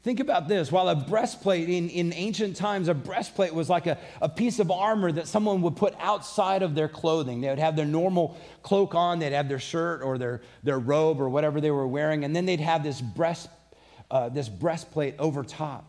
Think 0.07 0.21
about 0.21 0.47
this. 0.47 0.71
While 0.71 0.87
a 0.87 0.95
breastplate 0.95 1.67
in, 1.67 1.89
in 1.89 2.13
ancient 2.13 2.55
times, 2.55 2.87
a 2.87 2.93
breastplate 2.93 3.53
was 3.53 3.69
like 3.69 3.87
a, 3.87 3.97
a 4.21 4.29
piece 4.29 4.59
of 4.59 4.71
armor 4.71 5.11
that 5.11 5.27
someone 5.27 5.61
would 5.63 5.75
put 5.75 5.93
outside 5.99 6.63
of 6.63 6.75
their 6.75 6.87
clothing. 6.87 7.41
They 7.41 7.49
would 7.49 7.59
have 7.59 7.75
their 7.75 7.85
normal 7.85 8.37
cloak 8.63 8.95
on, 8.95 9.19
they'd 9.19 9.33
have 9.33 9.49
their 9.49 9.59
shirt 9.59 10.01
or 10.01 10.17
their, 10.17 10.39
their 10.63 10.79
robe 10.79 11.19
or 11.19 11.27
whatever 11.27 11.59
they 11.59 11.71
were 11.71 11.85
wearing, 11.85 12.23
and 12.23 12.33
then 12.33 12.45
they'd 12.45 12.61
have 12.61 12.83
this, 12.83 13.01
breast, 13.01 13.49
uh, 14.09 14.29
this 14.29 14.47
breastplate 14.47 15.15
over 15.19 15.43
top. 15.43 15.83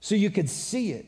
So 0.00 0.16
you 0.16 0.30
could 0.30 0.50
see 0.50 0.90
it. 0.90 1.06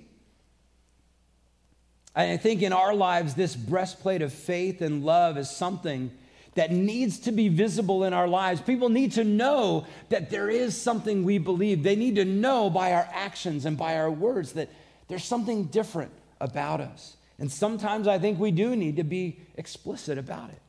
I 2.15 2.37
think 2.37 2.63
in 2.63 2.73
our 2.73 2.95
lives, 2.95 3.35
this 3.35 3.57
breastplate 3.57 4.23
of 4.23 4.33
faith 4.33 4.81
and 4.81 5.05
love 5.05 5.39
is 5.39 5.51
something 5.51 6.13
that 6.55 6.73
needs 6.73 7.21
to 7.21 7.33
be 7.33 7.49
visible 7.49 8.05
in 8.05 8.13
our 8.13 8.27
lives. 8.27 8.61
People 8.61 8.89
need 8.89 9.13
to 9.13 9.25
know 9.25 9.87
that 10.09 10.31
there 10.31 10.51
is 10.51 10.81
something 10.81 11.25
we 11.25 11.39
believe. 11.39 11.83
They 11.83 11.97
need 11.97 12.17
to 12.17 12.25
know 12.25 12.71
by 12.71 12.93
our 12.93 13.09
actions 13.13 13.65
and 13.65 13.77
by 13.77 13.97
our 13.97 14.11
words 14.11 14.53
that 14.55 14.69
there's 15.09 15.25
something 15.25 15.65
different 15.65 16.11
about 16.41 16.81
us. 16.81 17.17
And 17.39 17.51
sometimes 17.51 18.09
I 18.09 18.19
think 18.19 18.41
we 18.41 18.51
do 18.51 18.75
need 18.75 18.97
to 18.97 19.05
be 19.05 19.39
explicit 19.57 20.19
about 20.19 20.51
it. 20.51 20.61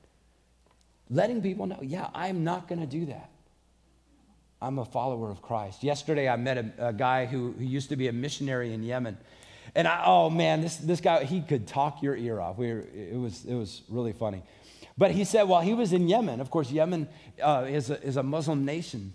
Letting 1.09 1.41
people 1.41 1.65
know, 1.65 1.79
yeah, 1.81 2.09
I'm 2.13 2.43
not 2.43 2.67
going 2.67 2.81
to 2.81 2.87
do 2.87 3.07
that. 3.07 3.29
I'm 4.61 4.77
a 4.77 4.85
follower 4.85 5.31
of 5.31 5.41
Christ. 5.41 5.83
Yesterday, 5.83 6.27
I 6.27 6.35
met 6.35 6.57
a, 6.57 6.89
a 6.89 6.93
guy 6.93 7.25
who, 7.25 7.53
who 7.53 7.63
used 7.63 7.89
to 7.89 7.95
be 7.95 8.07
a 8.07 8.13
missionary 8.13 8.73
in 8.73 8.83
Yemen. 8.83 9.17
And 9.73 9.87
I, 9.87 10.03
oh 10.05 10.29
man, 10.29 10.61
this, 10.61 10.77
this 10.77 11.01
guy, 11.01 11.23
he 11.23 11.41
could 11.41 11.67
talk 11.67 12.01
your 12.01 12.15
ear 12.15 12.39
off. 12.39 12.57
We 12.57 12.73
were, 12.73 12.85
it, 12.93 13.17
was, 13.17 13.45
it 13.45 13.53
was 13.53 13.81
really 13.87 14.13
funny. 14.13 14.43
But 14.99 15.11
he 15.11 15.23
said 15.23 15.43
while 15.43 15.61
he 15.61 15.73
was 15.73 15.93
in 15.93 16.09
Yemen, 16.09 16.41
of 16.41 16.51
course, 16.51 16.69
Yemen 16.69 17.07
uh, 17.41 17.65
is, 17.69 17.89
a, 17.89 18.03
is 18.03 18.17
a 18.17 18.21
Muslim 18.21 18.65
nation. 18.65 19.13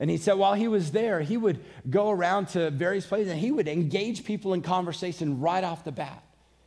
And 0.00 0.10
he 0.10 0.16
said 0.16 0.32
while 0.32 0.54
he 0.54 0.66
was 0.66 0.90
there, 0.90 1.20
he 1.20 1.36
would 1.36 1.64
go 1.88 2.10
around 2.10 2.48
to 2.48 2.72
various 2.72 3.06
places 3.06 3.30
and 3.30 3.40
he 3.40 3.52
would 3.52 3.68
engage 3.68 4.24
people 4.24 4.54
in 4.54 4.60
conversation 4.60 5.40
right 5.40 5.62
off 5.62 5.84
the 5.84 5.92
bat. 5.92 6.20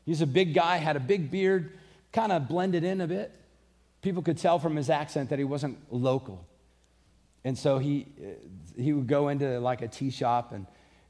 He's 0.06 0.22
a 0.22 0.26
big 0.26 0.54
guy, 0.54 0.78
had 0.78 0.96
a 0.96 1.02
big 1.02 1.30
beard, 1.30 1.78
kind 2.14 2.32
of 2.32 2.48
blended 2.48 2.86
in 2.86 3.02
a 3.02 3.08
bit. 3.08 3.34
People 4.02 4.24
could 4.24 4.38
tell 4.38 4.60
from 4.60 4.78
his 4.78 4.90
accent 4.90 5.30
that 5.32 5.40
he 5.40 5.46
wasn't 5.46 5.78
local. 5.92 6.48
And 7.44 7.58
so 7.58 7.80
he, 7.80 8.06
uh, 8.18 8.82
he 8.82 8.94
would 8.94 9.08
go 9.08 9.28
into 9.28 9.60
like 9.60 9.82
a 9.82 9.90
tea 9.90 10.10
shop 10.10 10.54
and 10.54 10.66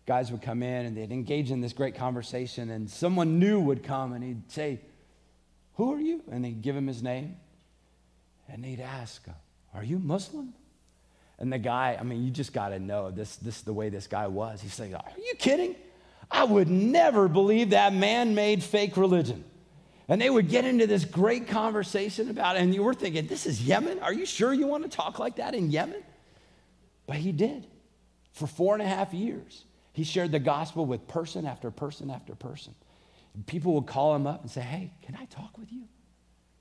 guys 0.07 0.31
would 0.31 0.41
come 0.41 0.63
in 0.63 0.87
and 0.87 0.97
they'd 0.97 1.11
engage 1.11 1.51
in 1.51 1.61
this 1.61 1.73
great 1.73 1.93
conversation 1.93 2.71
and 2.71 2.89
someone 2.89 3.37
new 3.37 3.59
would 3.59 3.83
come 3.83 4.13
and 4.13 4.23
he'd 4.23 4.51
say, 4.51 4.79
who 5.77 5.93
are 5.93 5.99
you? 5.99 6.23
And 6.31 6.43
he'd 6.43 6.61
give 6.61 6.75
him 6.75 6.87
his 6.87 7.01
name. 7.01 7.37
And 8.49 8.65
he'd 8.65 8.81
ask, 8.81 9.23
Are 9.73 9.83
you 9.83 9.99
Muslim? 9.99 10.53
And 11.39 11.53
the 11.53 11.59
guy, 11.59 11.95
I 11.99 12.03
mean, 12.03 12.23
you 12.23 12.31
just 12.31 12.51
got 12.51 12.69
to 12.69 12.79
know 12.79 13.11
this, 13.11 13.35
this 13.35 13.57
is 13.57 13.61
the 13.61 13.73
way 13.73 13.89
this 13.89 14.07
guy 14.07 14.25
was. 14.25 14.59
He's 14.59 14.79
like, 14.79 14.93
Are 14.93 15.11
you 15.17 15.35
kidding? 15.37 15.75
I 16.31 16.43
would 16.43 16.67
never 16.67 17.27
believe 17.27 17.69
that 17.69 17.93
man 17.93 18.33
made 18.33 18.63
fake 18.63 18.97
religion. 18.97 19.43
And 20.09 20.19
they 20.19 20.29
would 20.29 20.49
get 20.49 20.65
into 20.65 20.87
this 20.87 21.05
great 21.05 21.47
conversation 21.47 22.29
about 22.29 22.55
it. 22.55 22.63
And 22.63 22.73
you 22.73 22.81
were 22.81 22.95
thinking, 22.95 23.27
This 23.27 23.45
is 23.45 23.61
Yemen? 23.61 23.99
Are 23.99 24.13
you 24.13 24.25
sure 24.25 24.51
you 24.53 24.65
want 24.65 24.83
to 24.83 24.89
talk 24.89 25.19
like 25.19 25.35
that 25.35 25.53
in 25.53 25.69
Yemen? 25.69 26.03
But 27.05 27.17
he 27.17 27.31
did. 27.31 27.67
For 28.31 28.47
four 28.47 28.73
and 28.73 28.81
a 28.81 28.87
half 28.87 29.13
years, 29.13 29.63
he 29.93 30.03
shared 30.03 30.31
the 30.31 30.39
gospel 30.39 30.87
with 30.87 31.07
person 31.07 31.45
after 31.45 31.69
person 31.69 32.09
after 32.09 32.33
person. 32.33 32.73
People 33.45 33.73
would 33.75 33.85
call 33.85 34.15
him 34.15 34.25
up 34.25 34.41
and 34.41 34.49
say, 34.49 34.61
Hey, 34.61 34.93
can 35.03 35.15
I 35.15 35.25
talk 35.25 35.57
with 35.57 35.71
you? 35.71 35.83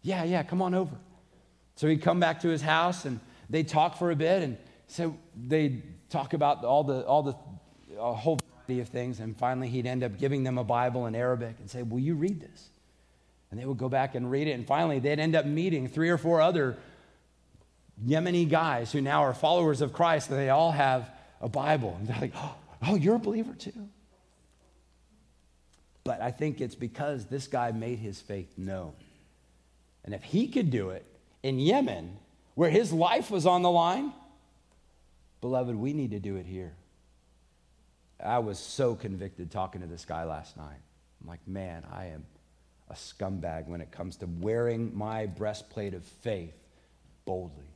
Yeah, 0.02 0.24
yeah, 0.24 0.42
come 0.42 0.62
on 0.62 0.74
over. 0.74 0.96
So 1.76 1.88
he'd 1.88 2.02
come 2.02 2.20
back 2.20 2.40
to 2.40 2.48
his 2.48 2.62
house 2.62 3.04
and 3.04 3.20
they'd 3.50 3.68
talk 3.68 3.96
for 3.98 4.10
a 4.10 4.16
bit. 4.16 4.42
And 4.42 4.56
so 4.86 5.16
they'd 5.36 5.82
talk 6.10 6.32
about 6.32 6.64
all 6.64 6.84
the, 6.84 7.04
all 7.06 7.22
the 7.22 7.34
a 7.98 8.12
whole 8.14 8.38
variety 8.66 8.80
of 8.80 8.88
things. 8.88 9.20
And 9.20 9.36
finally, 9.36 9.68
he'd 9.68 9.86
end 9.86 10.02
up 10.02 10.18
giving 10.18 10.44
them 10.44 10.58
a 10.58 10.64
Bible 10.64 11.06
in 11.06 11.14
Arabic 11.14 11.56
and 11.60 11.70
say, 11.70 11.82
Will 11.82 11.98
you 11.98 12.14
read 12.14 12.40
this? 12.40 12.68
And 13.50 13.60
they 13.60 13.64
would 13.64 13.78
go 13.78 13.88
back 13.88 14.14
and 14.14 14.30
read 14.30 14.48
it. 14.48 14.52
And 14.52 14.66
finally, 14.66 14.98
they'd 14.98 15.18
end 15.18 15.36
up 15.36 15.46
meeting 15.46 15.88
three 15.88 16.10
or 16.10 16.18
four 16.18 16.40
other 16.40 16.76
Yemeni 18.04 18.48
guys 18.48 18.92
who 18.92 19.00
now 19.00 19.22
are 19.22 19.34
followers 19.34 19.80
of 19.80 19.92
Christ. 19.92 20.30
And 20.30 20.38
they 20.38 20.50
all 20.50 20.72
have 20.72 21.10
a 21.40 21.48
Bible. 21.48 21.96
And 21.98 22.08
they're 22.08 22.20
like, 22.20 22.34
Oh, 22.82 22.94
you're 22.94 23.16
a 23.16 23.20
believer 23.20 23.54
too? 23.54 23.88
But 26.06 26.22
I 26.22 26.30
think 26.30 26.60
it's 26.60 26.76
because 26.76 27.24
this 27.26 27.48
guy 27.48 27.72
made 27.72 27.98
his 27.98 28.20
faith 28.20 28.56
known. 28.56 28.92
And 30.04 30.14
if 30.14 30.22
he 30.22 30.46
could 30.46 30.70
do 30.70 30.90
it 30.90 31.04
in 31.42 31.58
Yemen, 31.58 32.16
where 32.54 32.70
his 32.70 32.92
life 32.92 33.30
was 33.30 33.44
on 33.44 33.62
the 33.62 33.70
line, 33.70 34.12
beloved, 35.40 35.74
we 35.74 35.92
need 35.92 36.12
to 36.12 36.20
do 36.20 36.36
it 36.36 36.46
here. 36.46 36.72
I 38.24 38.38
was 38.38 38.58
so 38.58 38.94
convicted 38.94 39.50
talking 39.50 39.80
to 39.80 39.86
this 39.86 40.04
guy 40.04 40.24
last 40.24 40.56
night. 40.56 40.78
I'm 41.20 41.28
like, 41.28 41.46
man, 41.46 41.82
I 41.92 42.06
am 42.06 42.24
a 42.88 42.94
scumbag 42.94 43.66
when 43.66 43.80
it 43.80 43.90
comes 43.90 44.16
to 44.18 44.26
wearing 44.26 44.96
my 44.96 45.26
breastplate 45.26 45.92
of 45.92 46.04
faith 46.04 46.54
boldly. 47.24 47.66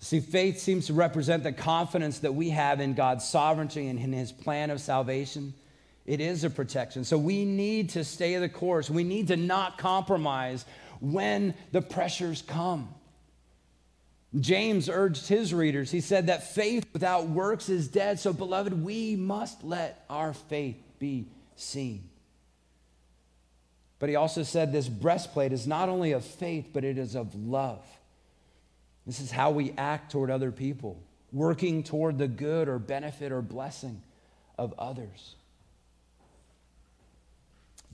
See, 0.00 0.20
faith 0.20 0.58
seems 0.58 0.86
to 0.86 0.94
represent 0.94 1.42
the 1.42 1.52
confidence 1.52 2.20
that 2.20 2.34
we 2.34 2.50
have 2.50 2.80
in 2.80 2.94
God's 2.94 3.28
sovereignty 3.28 3.88
and 3.88 3.98
in 3.98 4.12
his 4.12 4.32
plan 4.32 4.70
of 4.70 4.80
salvation. 4.80 5.52
It 6.08 6.22
is 6.22 6.42
a 6.42 6.48
protection. 6.48 7.04
So 7.04 7.18
we 7.18 7.44
need 7.44 7.90
to 7.90 8.02
stay 8.02 8.34
the 8.38 8.48
course. 8.48 8.88
We 8.88 9.04
need 9.04 9.28
to 9.28 9.36
not 9.36 9.76
compromise 9.76 10.64
when 11.00 11.52
the 11.70 11.82
pressures 11.82 12.40
come. 12.40 12.88
James 14.40 14.88
urged 14.88 15.28
his 15.28 15.52
readers, 15.52 15.90
he 15.90 16.00
said 16.00 16.26
that 16.26 16.54
faith 16.54 16.86
without 16.92 17.28
works 17.28 17.68
is 17.68 17.88
dead. 17.88 18.18
So, 18.20 18.32
beloved, 18.32 18.82
we 18.82 19.16
must 19.16 19.64
let 19.64 20.04
our 20.08 20.32
faith 20.34 20.76
be 20.98 21.26
seen. 21.56 22.08
But 23.98 24.08
he 24.08 24.16
also 24.16 24.42
said 24.42 24.72
this 24.72 24.88
breastplate 24.88 25.52
is 25.52 25.66
not 25.66 25.88
only 25.88 26.12
of 26.12 26.24
faith, 26.24 26.70
but 26.72 26.84
it 26.84 26.98
is 26.98 27.16
of 27.16 27.34
love. 27.34 27.84
This 29.06 29.20
is 29.20 29.30
how 29.30 29.50
we 29.50 29.72
act 29.76 30.12
toward 30.12 30.30
other 30.30 30.52
people, 30.52 31.02
working 31.32 31.82
toward 31.82 32.18
the 32.18 32.28
good 32.28 32.68
or 32.68 32.78
benefit 32.78 33.32
or 33.32 33.40
blessing 33.42 34.02
of 34.58 34.74
others. 34.78 35.36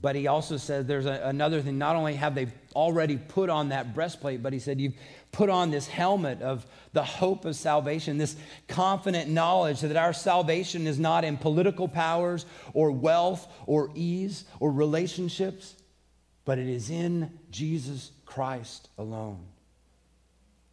But 0.01 0.15
he 0.15 0.27
also 0.27 0.57
says 0.57 0.85
there's 0.85 1.05
a, 1.05 1.21
another 1.23 1.61
thing. 1.61 1.77
Not 1.77 1.95
only 1.95 2.15
have 2.15 2.35
they 2.35 2.47
already 2.75 3.17
put 3.17 3.49
on 3.49 3.69
that 3.69 3.93
breastplate, 3.93 4.43
but 4.43 4.53
he 4.53 4.59
said 4.59 4.79
you've 4.79 4.95
put 5.31 5.49
on 5.49 5.71
this 5.71 5.87
helmet 5.87 6.41
of 6.41 6.65
the 6.93 7.03
hope 7.03 7.45
of 7.45 7.55
salvation, 7.55 8.17
this 8.17 8.35
confident 8.67 9.29
knowledge 9.29 9.81
that 9.81 9.95
our 9.95 10.13
salvation 10.13 10.87
is 10.87 10.99
not 10.99 11.23
in 11.23 11.37
political 11.37 11.87
powers 11.87 12.45
or 12.73 12.91
wealth 12.91 13.47
or 13.65 13.89
ease 13.95 14.45
or 14.59 14.71
relationships, 14.71 15.75
but 16.45 16.57
it 16.57 16.67
is 16.67 16.89
in 16.89 17.31
Jesus 17.51 18.11
Christ 18.25 18.89
alone. 18.97 19.45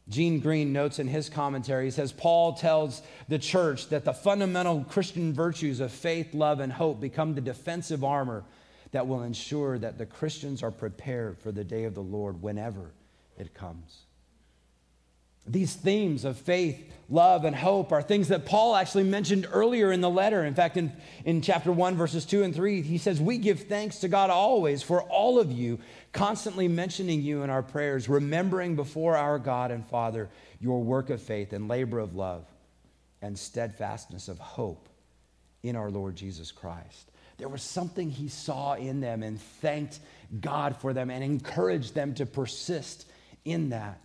Gene 0.08 0.40
Green 0.40 0.72
notes 0.72 0.98
in 0.98 1.08
his 1.08 1.28
commentary, 1.28 1.86
he 1.86 1.90
says, 1.90 2.12
Paul 2.12 2.54
tells 2.54 3.02
the 3.28 3.38
church 3.38 3.88
that 3.88 4.04
the 4.04 4.12
fundamental 4.12 4.84
Christian 4.84 5.32
virtues 5.32 5.80
of 5.80 5.92
faith, 5.92 6.34
love, 6.34 6.60
and 6.60 6.72
hope 6.72 7.00
become 7.00 7.34
the 7.34 7.40
defensive 7.40 8.04
armor 8.04 8.44
that 8.92 9.06
will 9.06 9.22
ensure 9.22 9.78
that 9.78 9.98
the 9.98 10.06
Christians 10.06 10.62
are 10.62 10.70
prepared 10.70 11.38
for 11.38 11.50
the 11.50 11.64
day 11.64 11.84
of 11.84 11.94
the 11.94 12.02
Lord 12.02 12.40
whenever 12.40 12.92
it 13.38 13.54
comes. 13.54 14.02
These 15.44 15.74
themes 15.74 16.24
of 16.24 16.36
faith, 16.36 16.92
love, 17.08 17.44
and 17.44 17.56
hope 17.56 17.90
are 17.90 18.00
things 18.00 18.28
that 18.28 18.46
Paul 18.46 18.76
actually 18.76 19.04
mentioned 19.04 19.48
earlier 19.50 19.90
in 19.90 20.00
the 20.00 20.10
letter. 20.10 20.44
In 20.44 20.54
fact, 20.54 20.76
in, 20.76 20.92
in 21.24 21.42
chapter 21.42 21.72
1, 21.72 21.96
verses 21.96 22.24
2 22.24 22.44
and 22.44 22.54
3, 22.54 22.80
he 22.82 22.96
says, 22.96 23.20
We 23.20 23.38
give 23.38 23.62
thanks 23.62 23.98
to 24.00 24.08
God 24.08 24.30
always 24.30 24.82
for 24.82 25.02
all 25.02 25.40
of 25.40 25.50
you, 25.50 25.80
constantly 26.12 26.68
mentioning 26.68 27.22
you 27.22 27.42
in 27.42 27.50
our 27.50 27.62
prayers, 27.62 28.08
remembering 28.08 28.76
before 28.76 29.16
our 29.16 29.40
God 29.40 29.72
and 29.72 29.84
Father 29.84 30.30
your 30.60 30.80
work 30.80 31.10
of 31.10 31.20
faith 31.20 31.52
and 31.52 31.66
labor 31.66 31.98
of 31.98 32.14
love 32.14 32.46
and 33.20 33.36
steadfastness 33.36 34.28
of 34.28 34.38
hope 34.38 34.88
in 35.64 35.74
our 35.74 35.90
Lord 35.90 36.14
Jesus 36.14 36.52
Christ. 36.52 37.10
There 37.38 37.48
was 37.48 37.62
something 37.62 38.10
he 38.10 38.28
saw 38.28 38.74
in 38.74 39.00
them 39.00 39.22
and 39.22 39.40
thanked 39.40 40.00
God 40.40 40.76
for 40.76 40.92
them 40.92 41.10
and 41.10 41.22
encouraged 41.22 41.94
them 41.94 42.14
to 42.14 42.26
persist 42.26 43.06
in 43.44 43.70
that. 43.70 44.00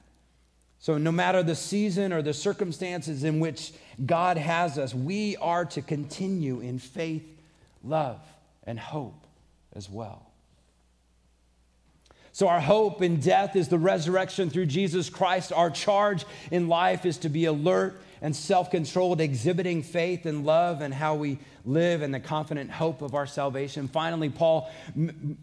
So, 0.80 0.98
no 0.98 1.12
matter 1.12 1.42
the 1.42 1.56
season 1.56 2.14
or 2.14 2.22
the 2.22 2.34
circumstances 2.34 3.24
in 3.24 3.40
which 3.40 3.74
God 4.06 4.38
has 4.38 4.78
us, 4.78 4.94
we 4.94 5.36
are 5.38 5.66
to 5.66 5.82
continue 5.82 6.60
in 6.60 6.78
faith, 6.78 7.26
love, 7.84 8.22
and 8.64 8.80
hope 8.80 9.26
as 9.76 9.90
well. 9.90 10.28
So, 12.32 12.48
our 12.48 12.60
hope 12.60 13.02
in 13.02 13.20
death 13.20 13.56
is 13.56 13.70
the 13.70 13.80
resurrection 13.80 14.52
through 14.52 14.68
Jesus 14.68 15.10
Christ. 15.10 15.52
Our 15.52 15.72
charge 15.72 16.26
in 16.52 16.68
life 16.68 17.06
is 17.06 17.18
to 17.20 17.30
be 17.30 17.46
alert 17.46 18.00
and 18.22 18.36
self 18.36 18.72
controlled, 18.72 19.22
exhibiting 19.22 19.84
faith 19.84 20.26
and 20.26 20.46
love 20.46 20.82
and 20.82 20.94
how 20.94 21.16
we 21.16 21.40
live 21.66 22.02
in 22.02 22.12
the 22.12 22.20
confident 22.20 22.72
hope 22.72 23.02
of 23.02 23.14
our 23.14 23.28
salvation. 23.28 23.88
Finally, 23.88 24.30
Paul, 24.30 24.70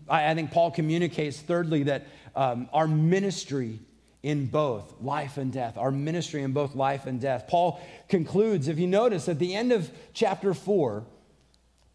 I 0.08 0.34
think 0.34 0.50
Paul 0.50 0.70
communicates, 0.70 1.40
thirdly, 1.40 1.84
that 1.84 2.06
um, 2.34 2.68
our 2.72 2.88
ministry 2.88 3.78
in 4.22 4.46
both 4.46 4.94
life 5.02 5.37
and 5.37 5.52
death, 5.52 5.76
our 5.76 5.90
ministry 5.90 6.42
in 6.42 6.52
both 6.52 6.74
life 6.74 7.04
and 7.04 7.20
death. 7.20 7.46
Paul 7.46 7.80
concludes, 8.08 8.68
if 8.68 8.78
you 8.78 8.87
notice, 8.87 9.28
at 9.28 9.38
the 9.38 9.54
end 9.54 9.70
of 9.70 9.90
chapter 10.14 10.54
four, 10.54 11.04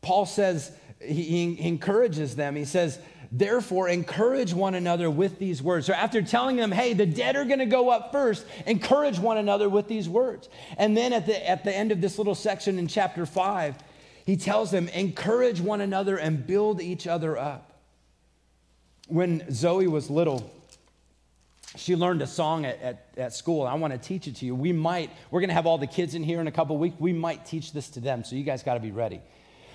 Paul 0.01 0.27
says, 0.27 0.71
he, 1.01 1.23
he 1.55 1.67
encourages 1.67 2.35
them. 2.35 2.55
He 2.55 2.65
says, 2.65 2.99
Therefore, 3.31 3.87
encourage 3.87 4.53
one 4.53 4.73
another 4.73 5.09
with 5.09 5.37
these 5.37 5.61
words. 5.61 5.85
So, 5.85 5.93
after 5.93 6.21
telling 6.21 6.55
them, 6.55 6.71
hey, 6.71 6.93
the 6.93 7.05
dead 7.05 7.35
are 7.35 7.45
going 7.45 7.59
to 7.59 7.67
go 7.67 7.89
up 7.89 8.11
first, 8.11 8.45
encourage 8.65 9.19
one 9.19 9.37
another 9.37 9.69
with 9.69 9.87
these 9.87 10.09
words. 10.09 10.49
And 10.77 10.97
then 10.97 11.13
at 11.13 11.27
the, 11.27 11.47
at 11.47 11.63
the 11.63 11.75
end 11.75 11.91
of 11.91 12.01
this 12.01 12.17
little 12.17 12.33
section 12.33 12.79
in 12.79 12.87
chapter 12.87 13.27
5, 13.27 13.75
he 14.25 14.35
tells 14.35 14.71
them, 14.71 14.87
encourage 14.89 15.61
one 15.61 15.81
another 15.81 16.17
and 16.17 16.45
build 16.45 16.81
each 16.81 17.05
other 17.05 17.37
up. 17.37 17.79
When 19.07 19.43
Zoe 19.51 19.87
was 19.87 20.09
little, 20.09 20.51
she 21.75 21.95
learned 21.95 22.23
a 22.23 22.27
song 22.27 22.65
at, 22.65 22.81
at, 22.81 23.07
at 23.15 23.33
school. 23.33 23.65
I 23.65 23.75
want 23.75 23.93
to 23.93 23.99
teach 23.99 24.27
it 24.27 24.37
to 24.37 24.45
you. 24.45 24.55
We 24.55 24.73
might, 24.73 25.11
we're 25.29 25.39
going 25.39 25.49
to 25.49 25.55
have 25.55 25.67
all 25.67 25.77
the 25.77 25.87
kids 25.87 26.15
in 26.15 26.23
here 26.23 26.41
in 26.41 26.47
a 26.47 26.51
couple 26.51 26.77
weeks. 26.77 26.95
We 26.99 27.13
might 27.13 27.45
teach 27.45 27.73
this 27.73 27.89
to 27.91 27.99
them, 27.99 28.23
so 28.23 28.35
you 28.35 28.43
guys 28.43 28.63
got 28.63 28.73
to 28.73 28.79
be 28.79 28.91
ready. 28.91 29.21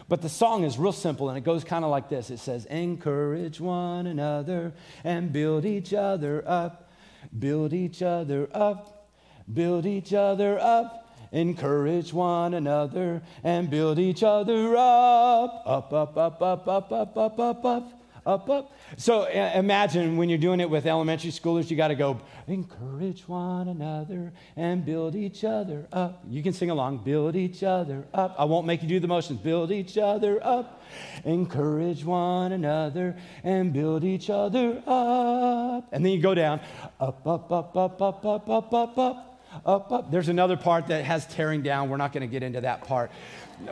But 0.08 0.20
the 0.20 0.28
song 0.28 0.64
is 0.64 0.78
real 0.78 0.92
simple 0.92 1.28
and 1.28 1.38
it 1.38 1.44
goes 1.44 1.64
kind 1.64 1.84
of 1.84 1.90
like 1.90 2.08
this 2.08 2.30
it 2.30 2.38
says, 2.38 2.66
Encourage 2.66 3.60
one 3.60 4.06
another 4.06 4.74
and 5.02 5.32
build 5.32 5.64
each 5.64 5.94
other 5.94 6.42
up, 6.46 6.92
build 7.38 7.72
each 7.72 8.02
other 8.02 8.48
up, 8.52 9.08
build 9.52 9.86
each 9.86 10.12
other 10.12 10.58
up. 10.60 11.00
Encourage 11.32 12.12
one 12.12 12.54
another 12.54 13.20
and 13.42 13.68
build 13.68 13.98
each 13.98 14.22
other 14.22 14.76
up. 14.76 15.64
Up, 15.66 15.92
up, 15.92 16.16
up, 16.16 16.40
up, 16.40 16.68
up, 16.68 16.92
up, 16.92 17.16
up, 17.16 17.38
up, 17.40 17.64
up. 17.64 18.03
Up, 18.26 18.48
up. 18.48 18.72
So 18.96 19.24
imagine 19.24 20.16
when 20.16 20.28
you're 20.28 20.38
doing 20.38 20.60
it 20.60 20.68
with 20.68 20.86
elementary 20.86 21.30
schoolers, 21.30 21.70
you 21.70 21.76
got 21.76 21.88
to 21.88 21.94
go, 21.94 22.20
encourage 22.46 23.28
one 23.28 23.68
another 23.68 24.32
and 24.56 24.84
build 24.84 25.14
each 25.14 25.44
other 25.44 25.86
up. 25.92 26.22
You 26.28 26.42
can 26.42 26.52
sing 26.52 26.70
along, 26.70 26.98
build 26.98 27.36
each 27.36 27.62
other 27.62 28.04
up. 28.14 28.34
I 28.38 28.44
won't 28.44 28.66
make 28.66 28.82
you 28.82 28.88
do 28.88 29.00
the 29.00 29.08
motions, 29.08 29.40
build 29.40 29.70
each 29.70 29.98
other 29.98 30.44
up. 30.44 30.82
Encourage 31.24 32.04
one 32.04 32.52
another 32.52 33.16
and 33.42 33.72
build 33.72 34.04
each 34.04 34.30
other 34.30 34.82
up. 34.86 35.88
And 35.92 36.04
then 36.04 36.12
you 36.12 36.20
go 36.20 36.34
down, 36.34 36.60
up, 37.00 37.26
up, 37.26 37.50
up, 37.50 37.76
up, 37.76 38.00
up, 38.00 38.24
up, 38.24 38.48
up, 38.48 38.72
up, 38.72 38.98
up. 38.98 39.33
Up, 39.64 39.92
up. 39.92 40.10
There's 40.10 40.28
another 40.28 40.56
part 40.56 40.88
that 40.88 41.04
has 41.04 41.26
tearing 41.26 41.62
down. 41.62 41.88
We're 41.88 41.96
not 41.96 42.12
going 42.12 42.22
to 42.22 42.26
get 42.26 42.42
into 42.42 42.60
that 42.62 42.84
part. 42.84 43.10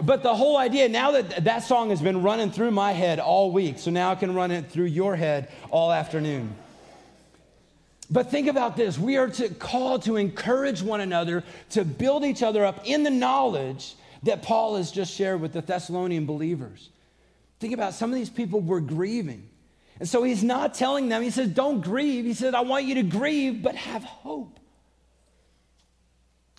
But 0.03 0.23
the 0.23 0.35
whole 0.35 0.57
idea, 0.57 0.89
now 0.89 1.13
that 1.13 1.45
that 1.45 1.65
song 1.65 1.91
has 1.91 2.01
been 2.01 2.23
running 2.23 2.51
through 2.51 2.71
my 2.71 2.93
head 2.93 3.19
all 3.19 3.51
week, 3.51 3.79
so 3.79 3.91
now 3.91 4.11
I 4.11 4.15
can 4.15 4.35
run 4.35 4.51
it 4.51 4.71
through 4.71 4.87
your 4.87 5.17
head 5.17 5.51
all 5.71 5.93
afternoon. 5.93 6.55
But 8.11 8.31
think 8.31 8.47
about 8.47 8.77
this 8.77 8.99
we 8.99 9.17
are 9.17 9.29
to, 9.29 9.49
called 9.49 10.03
to 10.05 10.17
encourage 10.17 10.83
one 10.83 11.01
another, 11.01 11.45
to 11.71 11.85
build 11.85 12.25
each 12.25 12.43
other 12.43 12.65
up 12.65 12.83
in 12.85 13.03
the 13.03 13.11
knowledge 13.11 13.95
that 14.23 14.43
Paul 14.43 14.77
has 14.77 14.93
just 14.93 15.13
shared 15.13 15.41
with 15.41 15.53
the 15.53 15.63
Thessalonian 15.63 16.27
believers. 16.27 16.91
Think 17.59 17.75
about 17.75 17.95
some 17.95 18.11
of 18.11 18.17
these 18.17 18.31
people 18.31 18.61
were 18.61 18.81
grieving. 18.81 19.49
And 19.99 20.09
so 20.09 20.23
he's 20.23 20.45
not 20.45 20.75
telling 20.75 21.09
them, 21.09 21.23
he 21.23 21.31
says, 21.31 21.49
don't 21.49 21.81
grieve. 21.81 22.25
He 22.25 22.35
says, 22.35 22.55
I 22.55 22.61
want 22.61 22.85
you 22.85 22.97
to 22.97 23.03
grieve, 23.03 23.63
but 23.63 23.75
have 23.77 24.03
hope. 24.03 24.59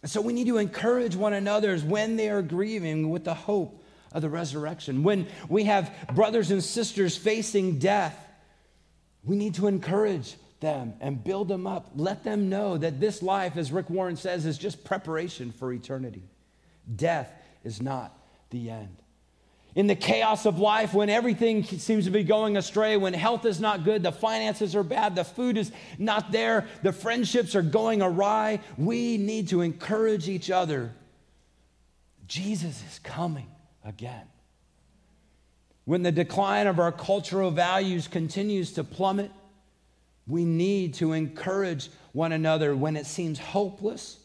And 0.03 0.11
so 0.11 0.21
we 0.21 0.33
need 0.33 0.47
to 0.47 0.57
encourage 0.57 1.15
one 1.15 1.33
another 1.33 1.75
when 1.79 2.17
they 2.17 2.29
are 2.29 2.41
grieving 2.41 3.09
with 3.09 3.23
the 3.23 3.33
hope 3.33 3.83
of 4.11 4.21
the 4.21 4.29
resurrection. 4.29 5.01
When 5.01 5.27
we 5.49 5.63
have 5.63 5.91
brothers 6.13 6.51
and 6.51 6.63
sisters 6.63 7.17
facing 7.17 7.79
death, 7.79 8.15
we 9.23 9.35
need 9.35 9.55
to 9.55 9.67
encourage 9.67 10.35
them 10.59 10.93
and 10.99 11.23
build 11.23 11.47
them 11.47 11.65
up. 11.65 11.89
Let 11.95 12.23
them 12.23 12.49
know 12.49 12.77
that 12.77 12.99
this 12.99 13.23
life, 13.23 13.57
as 13.57 13.71
Rick 13.71 13.89
Warren 13.89 14.17
says, 14.17 14.45
is 14.45 14.57
just 14.57 14.83
preparation 14.83 15.51
for 15.51 15.71
eternity. 15.71 16.23
Death 16.95 17.31
is 17.63 17.81
not 17.81 18.15
the 18.49 18.69
end 18.69 19.02
in 19.75 19.87
the 19.87 19.95
chaos 19.95 20.45
of 20.45 20.59
life, 20.59 20.93
when 20.93 21.09
everything 21.09 21.63
seems 21.63 22.05
to 22.05 22.11
be 22.11 22.23
going 22.23 22.57
astray, 22.57 22.95
when 22.95 23.13
health 23.13 23.45
is 23.45 23.59
not 23.59 23.83
good, 23.83 24.03
the 24.03 24.11
finances 24.11 24.75
are 24.75 24.83
bad, 24.83 25.15
the 25.15 25.23
food 25.23 25.57
is 25.57 25.71
not 25.97 26.31
there, 26.31 26.67
the 26.83 26.93
friendships 26.93 27.55
are 27.55 27.63
going 27.63 28.01
awry, 28.01 28.59
we 28.77 29.17
need 29.17 29.47
to 29.49 29.61
encourage 29.61 30.29
each 30.29 30.51
other. 30.51 30.93
Jesus 32.27 32.83
is 32.91 32.99
coming 32.99 33.47
again. 33.83 34.27
When 35.85 36.03
the 36.03 36.11
decline 36.11 36.67
of 36.67 36.79
our 36.79 36.91
cultural 36.91 37.49
values 37.51 38.07
continues 38.07 38.73
to 38.73 38.83
plummet, 38.83 39.31
we 40.27 40.45
need 40.45 40.93
to 40.95 41.13
encourage 41.13 41.89
one 42.13 42.31
another 42.31 42.75
when 42.75 42.95
it 42.95 43.05
seems 43.05 43.39
hopeless. 43.39 44.19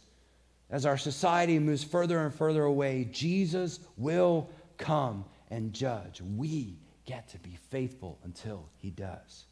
As 0.71 0.85
our 0.85 0.99
society 0.99 1.59
moves 1.59 1.83
further 1.83 2.21
and 2.21 2.33
further 2.33 2.63
away, 2.63 3.09
Jesus 3.11 3.81
will 3.97 4.51
come 4.77 5.25
and 5.51 5.73
judge. 5.73 6.21
We 6.21 6.77
get 7.05 7.29
to 7.31 7.39
be 7.39 7.59
faithful 7.71 8.19
until 8.25 8.69
he 8.79 8.91
does. 8.91 9.45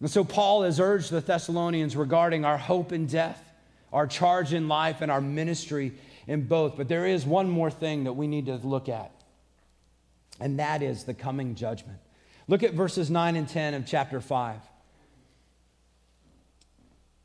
And 0.00 0.10
so 0.10 0.22
Paul 0.22 0.62
has 0.62 0.78
urged 0.78 1.10
the 1.10 1.20
Thessalonians 1.20 1.96
regarding 1.96 2.44
our 2.44 2.58
hope 2.58 2.92
in 2.92 3.06
death, 3.06 3.42
our 3.92 4.06
charge 4.06 4.52
in 4.52 4.68
life, 4.68 5.00
and 5.00 5.10
our 5.10 5.20
ministry 5.20 5.92
in 6.26 6.46
both. 6.46 6.76
But 6.76 6.88
there 6.88 7.06
is 7.06 7.26
one 7.26 7.48
more 7.48 7.70
thing 7.70 8.04
that 8.04 8.12
we 8.12 8.26
need 8.26 8.46
to 8.46 8.56
look 8.56 8.88
at, 8.88 9.10
and 10.38 10.58
that 10.60 10.82
is 10.82 11.04
the 11.04 11.14
coming 11.14 11.54
judgment. 11.54 11.98
Look 12.46 12.62
at 12.62 12.74
verses 12.74 13.10
9 13.10 13.36
and 13.36 13.48
10 13.48 13.74
of 13.74 13.86
chapter 13.86 14.20
5. 14.20 14.60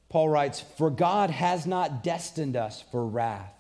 Paul 0.10 0.30
writes, 0.30 0.62
For 0.78 0.90
God 0.90 1.30
has 1.30 1.66
not 1.66 2.04
destined 2.04 2.56
us 2.56 2.84
for 2.92 3.06
wrath 3.06 3.54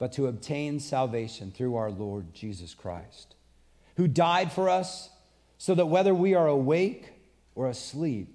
but 0.00 0.12
to 0.12 0.26
obtain 0.26 0.80
salvation 0.80 1.52
through 1.52 1.76
our 1.76 1.90
Lord 1.90 2.32
Jesus 2.32 2.74
Christ, 2.74 3.34
who 3.96 4.08
died 4.08 4.50
for 4.50 4.70
us 4.70 5.10
so 5.58 5.74
that 5.74 5.86
whether 5.86 6.14
we 6.14 6.34
are 6.34 6.48
awake 6.48 7.12
or 7.54 7.68
asleep, 7.68 8.34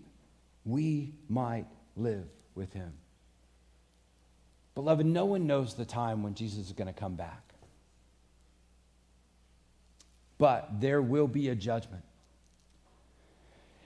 we 0.63 1.15
might 1.27 1.65
live 1.97 2.27
with 2.53 2.71
him. 2.71 2.93
Beloved, 4.75 5.07
no 5.07 5.25
one 5.25 5.47
knows 5.47 5.73
the 5.73 5.85
time 5.85 6.21
when 6.21 6.35
Jesus 6.35 6.67
is 6.67 6.71
going 6.73 6.93
to 6.93 6.99
come 6.99 7.15
back. 7.15 7.41
But 10.37 10.81
there 10.81 11.01
will 11.01 11.27
be 11.27 11.49
a 11.49 11.55
judgment. 11.55 12.03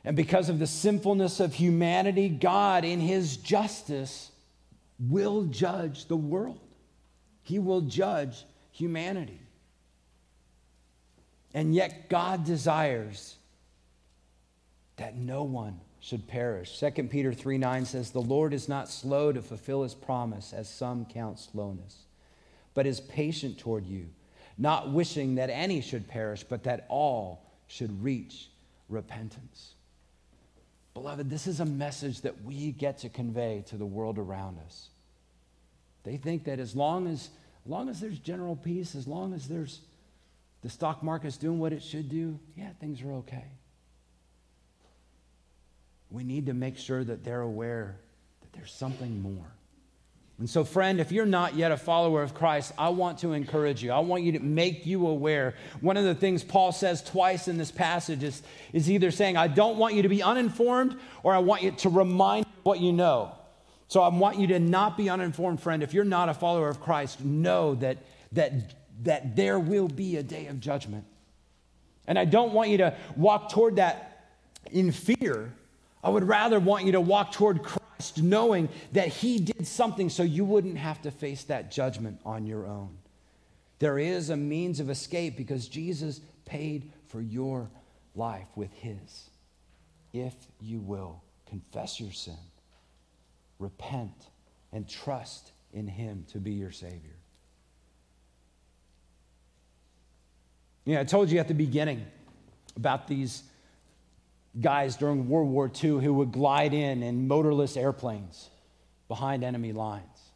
And 0.03 0.17
because 0.17 0.49
of 0.49 0.59
the 0.59 0.67
sinfulness 0.67 1.39
of 1.39 1.53
humanity, 1.53 2.27
God, 2.27 2.83
in 2.83 2.99
his 2.99 3.37
justice, 3.37 4.31
will 4.99 5.43
judge 5.45 6.07
the 6.07 6.17
world. 6.17 6.59
He 7.49 7.57
will 7.57 7.81
judge 7.81 8.45
humanity. 8.71 9.39
And 11.51 11.73
yet, 11.73 12.07
God 12.07 12.45
desires 12.45 13.37
that 14.97 15.17
no 15.17 15.41
one 15.41 15.79
should 15.99 16.27
perish. 16.27 16.79
2 16.79 16.91
Peter 17.05 17.33
3 17.33 17.57
9 17.57 17.85
says, 17.85 18.11
The 18.11 18.21
Lord 18.21 18.53
is 18.53 18.69
not 18.69 18.87
slow 18.87 19.31
to 19.31 19.41
fulfill 19.41 19.81
his 19.81 19.95
promise, 19.95 20.53
as 20.53 20.69
some 20.69 21.05
count 21.05 21.39
slowness, 21.39 22.03
but 22.75 22.85
is 22.85 23.01
patient 23.01 23.57
toward 23.57 23.87
you, 23.87 24.05
not 24.59 24.91
wishing 24.91 25.33
that 25.35 25.49
any 25.49 25.81
should 25.81 26.07
perish, 26.07 26.43
but 26.43 26.65
that 26.65 26.85
all 26.87 27.41
should 27.65 28.03
reach 28.03 28.49
repentance. 28.89 29.73
Beloved, 30.93 31.31
this 31.31 31.47
is 31.47 31.61
a 31.61 31.65
message 31.65 32.21
that 32.21 32.43
we 32.43 32.73
get 32.73 32.99
to 32.99 33.09
convey 33.09 33.63
to 33.69 33.75
the 33.75 33.87
world 33.87 34.19
around 34.19 34.59
us. 34.67 34.89
They 36.09 36.17
think 36.17 36.45
that 36.45 36.59
as 36.59 36.75
long 36.75 37.05
as 37.05 37.29
as 37.65 37.69
long 37.69 37.87
as 37.87 37.99
there's 37.99 38.17
general 38.17 38.55
peace, 38.55 38.95
as 38.95 39.07
long 39.07 39.31
as 39.31 39.47
there's 39.47 39.81
the 40.63 40.69
stock 40.69 41.03
market's 41.03 41.37
doing 41.37 41.59
what 41.59 41.71
it 41.71 41.83
should 41.83 42.09
do, 42.09 42.39
yeah, 42.57 42.69
things 42.79 43.03
are 43.03 43.11
okay. 43.11 43.45
We 46.09 46.23
need 46.23 46.47
to 46.47 46.55
make 46.55 46.79
sure 46.79 47.03
that 47.03 47.23
they're 47.23 47.41
aware 47.41 47.99
that 48.41 48.53
there's 48.53 48.73
something 48.73 49.21
more. 49.21 49.45
And 50.39 50.49
so, 50.49 50.63
friend, 50.63 50.99
if 50.99 51.11
you're 51.11 51.27
not 51.27 51.53
yet 51.53 51.71
a 51.71 51.77
follower 51.77 52.23
of 52.23 52.33
Christ, 52.33 52.71
I 52.75 52.89
want 52.89 53.19
to 53.19 53.33
encourage 53.33 53.83
you. 53.83 53.91
I 53.91 53.99
want 53.99 54.23
you 54.23 54.31
to 54.31 54.39
make 54.39 54.87
you 54.87 55.05
aware. 55.05 55.53
One 55.79 55.95
of 55.95 56.05
the 56.05 56.15
things 56.15 56.43
Paul 56.43 56.71
says 56.71 57.03
twice 57.03 57.47
in 57.47 57.59
this 57.59 57.71
passage 57.71 58.23
is, 58.23 58.41
is 58.73 58.89
either 58.89 59.11
saying, 59.11 59.37
I 59.37 59.47
don't 59.47 59.77
want 59.77 59.93
you 59.93 60.01
to 60.01 60.09
be 60.09 60.23
uninformed, 60.23 60.95
or 61.21 61.35
I 61.35 61.39
want 61.39 61.61
you 61.61 61.69
to 61.69 61.89
remind 61.89 62.47
what 62.63 62.79
you 62.79 62.93
know. 62.93 63.35
So 63.89 64.01
I 64.01 64.09
want 64.09 64.37
you 64.37 64.47
to 64.47 64.59
not 64.59 64.97
be 64.97 65.09
uninformed, 65.09 65.61
friend. 65.61 65.81
If 65.81 65.95
you're 65.95 66.03
not 66.03 66.29
a 66.29 66.33
follower 66.35 66.69
of 66.69 66.79
Christ, 66.79 67.25
know 67.25 67.73
that, 67.75 67.97
that, 68.31 68.75
that 69.03 69.35
there 69.35 69.59
will 69.59 69.87
be 69.87 70.17
a 70.17 70.23
day 70.23 70.45
of 70.45 70.59
judgment. 70.59 71.05
And 72.07 72.17
I 72.17 72.25
don't 72.25 72.53
want 72.53 72.69
you 72.69 72.77
to 72.77 72.95
walk 73.17 73.49
toward 73.49 73.77
that 73.77 74.27
in 74.71 74.91
fear. 74.91 75.51
I 76.03 76.09
would 76.09 76.23
rather 76.23 76.59
want 76.59 76.85
you 76.85 76.91
to 76.93 77.01
walk 77.01 77.31
toward 77.31 77.63
Christ 77.63 78.21
knowing 78.21 78.69
that 78.91 79.07
He 79.07 79.39
did 79.39 79.65
something 79.65 80.09
so 80.09 80.21
you 80.21 80.45
wouldn't 80.45 80.77
have 80.77 81.01
to 81.01 81.11
face 81.11 81.43
that 81.45 81.71
judgment 81.71 82.21
on 82.23 82.45
your 82.45 82.67
own. 82.67 82.95
There 83.79 83.97
is 83.97 84.29
a 84.29 84.37
means 84.37 84.79
of 84.79 84.91
escape 84.91 85.35
because 85.35 85.67
Jesus 85.67 86.21
paid 86.45 86.91
for 87.07 87.21
your 87.21 87.71
life 88.13 88.47
with 88.55 88.71
His. 88.73 89.31
If 90.13 90.35
you 90.61 90.79
will 90.79 91.23
confess 91.47 91.99
your 91.99 92.11
sin 92.11 92.37
repent, 93.59 94.27
and 94.71 94.87
trust 94.87 95.51
in 95.73 95.87
Him 95.87 96.25
to 96.31 96.39
be 96.39 96.51
your 96.51 96.71
Savior. 96.71 97.15
Know, 100.85 100.99
I 100.99 101.03
told 101.03 101.29
you 101.29 101.37
at 101.39 101.47
the 101.47 101.53
beginning 101.53 102.05
about 102.75 103.07
these 103.07 103.43
guys 104.59 104.95
during 104.95 105.29
World 105.29 105.49
War 105.49 105.71
II 105.71 105.99
who 105.99 106.13
would 106.15 106.31
glide 106.31 106.73
in 106.73 107.03
in 107.03 107.27
motorless 107.27 107.77
airplanes 107.77 108.49
behind 109.07 109.43
enemy 109.43 109.73
lines, 109.73 110.31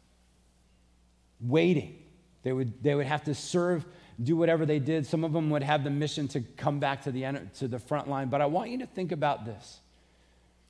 waiting. 1.40 1.96
They 2.42 2.52
would, 2.52 2.82
they 2.82 2.94
would 2.94 3.06
have 3.06 3.24
to 3.24 3.34
serve, 3.34 3.84
do 4.22 4.36
whatever 4.36 4.66
they 4.66 4.78
did. 4.78 5.06
Some 5.06 5.24
of 5.24 5.32
them 5.32 5.50
would 5.50 5.62
have 5.62 5.82
the 5.82 5.90
mission 5.90 6.28
to 6.28 6.40
come 6.40 6.78
back 6.78 7.02
to 7.02 7.10
the, 7.10 7.48
to 7.58 7.66
the 7.66 7.78
front 7.78 8.08
line. 8.08 8.28
But 8.28 8.40
I 8.40 8.46
want 8.46 8.70
you 8.70 8.78
to 8.78 8.86
think 8.86 9.12
about 9.12 9.44
this. 9.44 9.80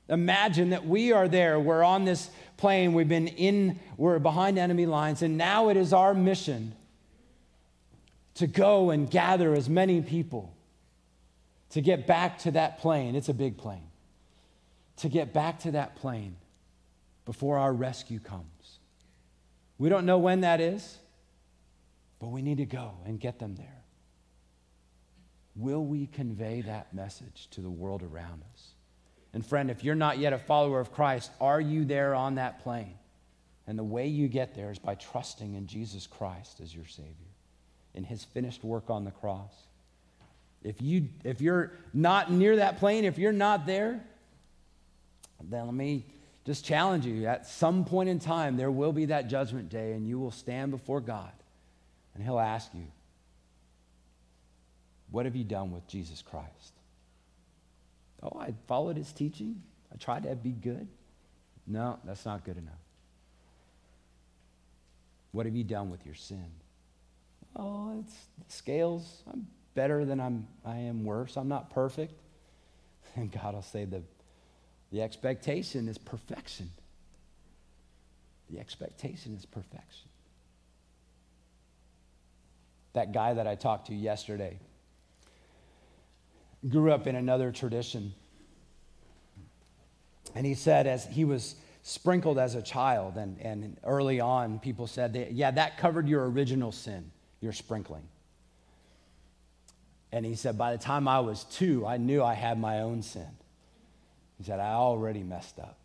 Imagine 0.08 0.70
that 0.70 0.86
we 0.86 1.12
are 1.12 1.28
there. 1.28 1.58
We're 1.58 1.82
on 1.82 2.04
this 2.04 2.30
plane. 2.56 2.92
We've 2.92 3.08
been 3.08 3.28
in, 3.28 3.80
we're 3.96 4.18
behind 4.18 4.58
enemy 4.58 4.86
lines, 4.86 5.22
and 5.22 5.38
now 5.38 5.68
it 5.68 5.76
is 5.76 5.92
our 5.92 6.14
mission 6.14 6.74
to 8.34 8.46
go 8.46 8.90
and 8.90 9.10
gather 9.10 9.54
as 9.54 9.68
many 9.68 10.02
people 10.02 10.54
to 11.70 11.80
get 11.80 12.06
back 12.06 12.38
to 12.38 12.50
that 12.52 12.78
plane. 12.78 13.14
It's 13.14 13.28
a 13.28 13.34
big 13.34 13.56
plane. 13.56 13.88
To 14.98 15.08
get 15.08 15.32
back 15.32 15.60
to 15.60 15.72
that 15.72 15.96
plane 15.96 16.36
before 17.24 17.58
our 17.58 17.72
rescue 17.72 18.20
comes. 18.20 18.78
We 19.78 19.88
don't 19.88 20.06
know 20.06 20.18
when 20.18 20.42
that 20.42 20.60
is, 20.60 20.98
but 22.20 22.28
we 22.28 22.42
need 22.42 22.58
to 22.58 22.66
go 22.66 22.92
and 23.04 23.18
get 23.18 23.38
them 23.38 23.56
there. 23.56 23.82
will 25.56 25.84
we 25.84 26.06
convey 26.06 26.60
that 26.62 26.92
message 26.92 27.48
to 27.50 27.60
the 27.60 27.70
world 27.70 28.02
around 28.02 28.42
us? 28.52 28.73
And 29.34 29.44
friend, 29.44 29.68
if 29.68 29.82
you're 29.82 29.96
not 29.96 30.18
yet 30.18 30.32
a 30.32 30.38
follower 30.38 30.78
of 30.78 30.92
Christ, 30.92 31.30
are 31.40 31.60
you 31.60 31.84
there 31.84 32.14
on 32.14 32.36
that 32.36 32.62
plane? 32.62 32.94
And 33.66 33.76
the 33.76 33.84
way 33.84 34.06
you 34.06 34.28
get 34.28 34.54
there 34.54 34.70
is 34.70 34.78
by 34.78 34.94
trusting 34.94 35.54
in 35.54 35.66
Jesus 35.66 36.06
Christ 36.06 36.60
as 36.62 36.72
your 36.74 36.86
Savior, 36.86 37.12
in 37.94 38.04
His 38.04 38.22
finished 38.22 38.62
work 38.62 38.90
on 38.90 39.04
the 39.04 39.10
cross. 39.10 39.52
If, 40.62 40.80
you, 40.80 41.08
if 41.24 41.40
you're 41.40 41.72
not 41.92 42.30
near 42.30 42.56
that 42.56 42.78
plane, 42.78 43.04
if 43.04 43.18
you're 43.18 43.32
not 43.32 43.66
there, 43.66 44.00
then 45.42 45.66
let 45.66 45.74
me 45.74 46.06
just 46.46 46.64
challenge 46.64 47.04
you. 47.04 47.26
At 47.26 47.46
some 47.46 47.84
point 47.84 48.08
in 48.08 48.20
time, 48.20 48.56
there 48.56 48.70
will 48.70 48.92
be 48.92 49.06
that 49.06 49.28
judgment 49.28 49.68
day, 49.68 49.92
and 49.92 50.06
you 50.06 50.18
will 50.18 50.30
stand 50.30 50.70
before 50.70 51.00
God, 51.00 51.32
and 52.14 52.22
He'll 52.22 52.38
ask 52.38 52.72
you, 52.72 52.86
What 55.10 55.24
have 55.24 55.34
you 55.34 55.44
done 55.44 55.72
with 55.72 55.88
Jesus 55.88 56.22
Christ? 56.22 56.74
Oh, 58.24 58.38
I 58.40 58.54
followed 58.66 58.96
His 58.96 59.12
teaching. 59.12 59.62
I 59.92 59.96
tried 59.96 60.24
to 60.24 60.34
be 60.34 60.50
good. 60.50 60.88
No, 61.66 61.98
that's 62.04 62.24
not 62.24 62.44
good 62.44 62.56
enough. 62.56 62.74
What 65.32 65.46
have 65.46 65.54
you 65.54 65.64
done 65.64 65.90
with 65.90 66.04
your 66.06 66.14
sin? 66.14 66.46
Oh, 67.56 68.00
it's 68.00 68.14
scales. 68.54 69.22
I'm 69.32 69.46
better 69.74 70.04
than 70.04 70.20
I'm, 70.20 70.46
I 70.64 70.76
am 70.76 71.04
worse. 71.04 71.36
I'm 71.36 71.48
not 71.48 71.70
perfect. 71.70 72.14
And 73.16 73.30
God 73.30 73.54
will 73.54 73.62
say 73.62 73.84
the, 73.84 74.02
the 74.90 75.00
expectation 75.00 75.86
is 75.86 75.98
perfection. 75.98 76.68
The 78.50 78.58
expectation 78.58 79.36
is 79.36 79.46
perfection. 79.46 80.08
That 82.92 83.12
guy 83.12 83.34
that 83.34 83.46
I 83.46 83.54
talked 83.54 83.86
to 83.86 83.94
yesterday 83.94 84.58
grew 86.68 86.92
up 86.92 87.06
in 87.06 87.16
another 87.16 87.52
tradition. 87.52 88.14
And 90.34 90.44
he 90.46 90.54
said, 90.54 90.86
as 90.86 91.06
he 91.06 91.24
was 91.24 91.54
sprinkled 91.82 92.38
as 92.38 92.54
a 92.54 92.62
child, 92.62 93.16
and, 93.16 93.38
and 93.38 93.78
early 93.84 94.20
on, 94.20 94.58
people 94.58 94.86
said, 94.86 95.12
that, 95.12 95.32
Yeah, 95.32 95.50
that 95.52 95.78
covered 95.78 96.08
your 96.08 96.28
original 96.30 96.72
sin, 96.72 97.10
your 97.40 97.52
sprinkling. 97.52 98.08
And 100.10 100.24
he 100.24 100.34
said, 100.34 100.56
By 100.56 100.72
the 100.72 100.82
time 100.82 101.06
I 101.06 101.20
was 101.20 101.44
two, 101.44 101.86
I 101.86 101.98
knew 101.98 102.22
I 102.22 102.34
had 102.34 102.58
my 102.58 102.80
own 102.80 103.02
sin. 103.02 103.28
He 104.38 104.44
said, 104.44 104.60
I 104.60 104.72
already 104.72 105.22
messed 105.22 105.58
up. 105.58 105.78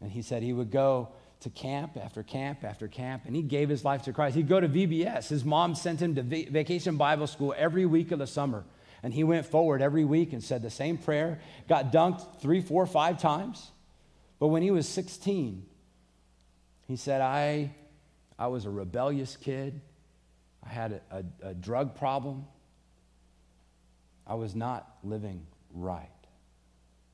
And 0.00 0.10
he 0.10 0.22
said 0.22 0.42
he 0.42 0.52
would 0.52 0.70
go 0.70 1.08
to 1.40 1.50
camp 1.50 1.96
after 1.96 2.22
camp 2.22 2.64
after 2.64 2.88
camp, 2.88 3.22
and 3.26 3.36
he 3.36 3.42
gave 3.42 3.68
his 3.68 3.84
life 3.84 4.02
to 4.02 4.12
Christ. 4.12 4.36
He'd 4.36 4.48
go 4.48 4.60
to 4.60 4.68
VBS. 4.68 5.28
His 5.28 5.44
mom 5.44 5.74
sent 5.74 6.00
him 6.00 6.14
to 6.14 6.22
vacation 6.22 6.96
Bible 6.96 7.26
school 7.26 7.54
every 7.56 7.86
week 7.86 8.12
of 8.12 8.18
the 8.18 8.26
summer. 8.26 8.64
And 9.06 9.14
he 9.14 9.22
went 9.22 9.46
forward 9.46 9.82
every 9.82 10.04
week 10.04 10.32
and 10.32 10.42
said 10.42 10.62
the 10.62 10.68
same 10.68 10.98
prayer, 10.98 11.38
got 11.68 11.92
dunked 11.92 12.40
three, 12.40 12.60
four, 12.60 12.84
five 12.86 13.20
times. 13.20 13.70
But 14.40 14.48
when 14.48 14.62
he 14.62 14.72
was 14.72 14.88
16, 14.88 15.64
he 16.88 16.96
said, 16.96 17.20
I, 17.20 17.70
I 18.36 18.48
was 18.48 18.64
a 18.64 18.70
rebellious 18.70 19.36
kid. 19.36 19.80
I 20.60 20.70
had 20.70 21.00
a, 21.12 21.24
a, 21.44 21.50
a 21.50 21.54
drug 21.54 21.94
problem. 21.94 22.46
I 24.26 24.34
was 24.34 24.56
not 24.56 24.96
living 25.04 25.46
right. 25.72 26.08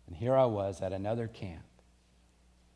And 0.07 0.17
here 0.17 0.35
I 0.35 0.47
was 0.47 0.81
at 0.81 0.95
another 0.95 1.27
camp. 1.27 1.61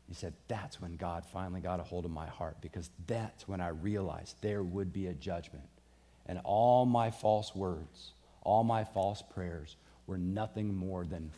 He 0.07 0.13
said, 0.13 0.35
That's 0.47 0.79
when 0.79 0.95
God 0.95 1.25
finally 1.25 1.61
got 1.61 1.79
a 1.79 1.83
hold 1.83 2.05
of 2.05 2.11
my 2.11 2.27
heart 2.27 2.57
because 2.61 2.91
that's 3.07 3.47
when 3.47 3.61
I 3.61 3.69
realized 3.69 4.35
there 4.43 4.61
would 4.61 4.93
be 4.93 5.07
a 5.07 5.13
judgment. 5.15 5.69
And 6.27 6.39
all 6.43 6.85
my 6.85 7.09
false 7.09 7.55
words, 7.55 8.13
all 8.47 8.63
my 8.63 8.85
false 8.85 9.21
prayers 9.21 9.75
were 10.07 10.17
nothing 10.17 10.73
more 10.73 11.05
than. 11.05 11.31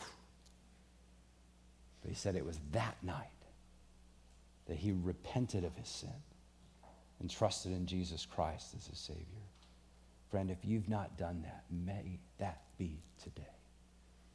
But 2.02 2.10
he 2.10 2.16
said 2.16 2.36
it 2.36 2.46
was 2.46 2.60
that 2.72 2.96
night 3.02 3.26
that 4.68 4.78
he 4.78 4.92
repented 4.92 5.64
of 5.64 5.76
his 5.76 5.88
sin 5.88 6.14
and 7.20 7.28
trusted 7.28 7.72
in 7.72 7.88
Jesus 7.88 8.28
Christ 8.28 8.76
as 8.78 8.86
his 8.86 9.00
Savior. 9.00 9.26
Friend, 10.30 10.52
if 10.52 10.60
you've 10.64 10.88
not 10.88 11.18
done 11.18 11.42
that, 11.42 11.64
may 11.72 12.20
that 12.38 12.62
be 12.78 13.02
today. 13.24 13.42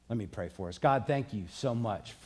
Let 0.09 0.19
me 0.19 0.27
pray 0.27 0.49
for 0.49 0.69
us. 0.69 0.77
God, 0.77 1.05
thank 1.07 1.33
you 1.33 1.45
so 1.49 1.77
much 1.77 2.15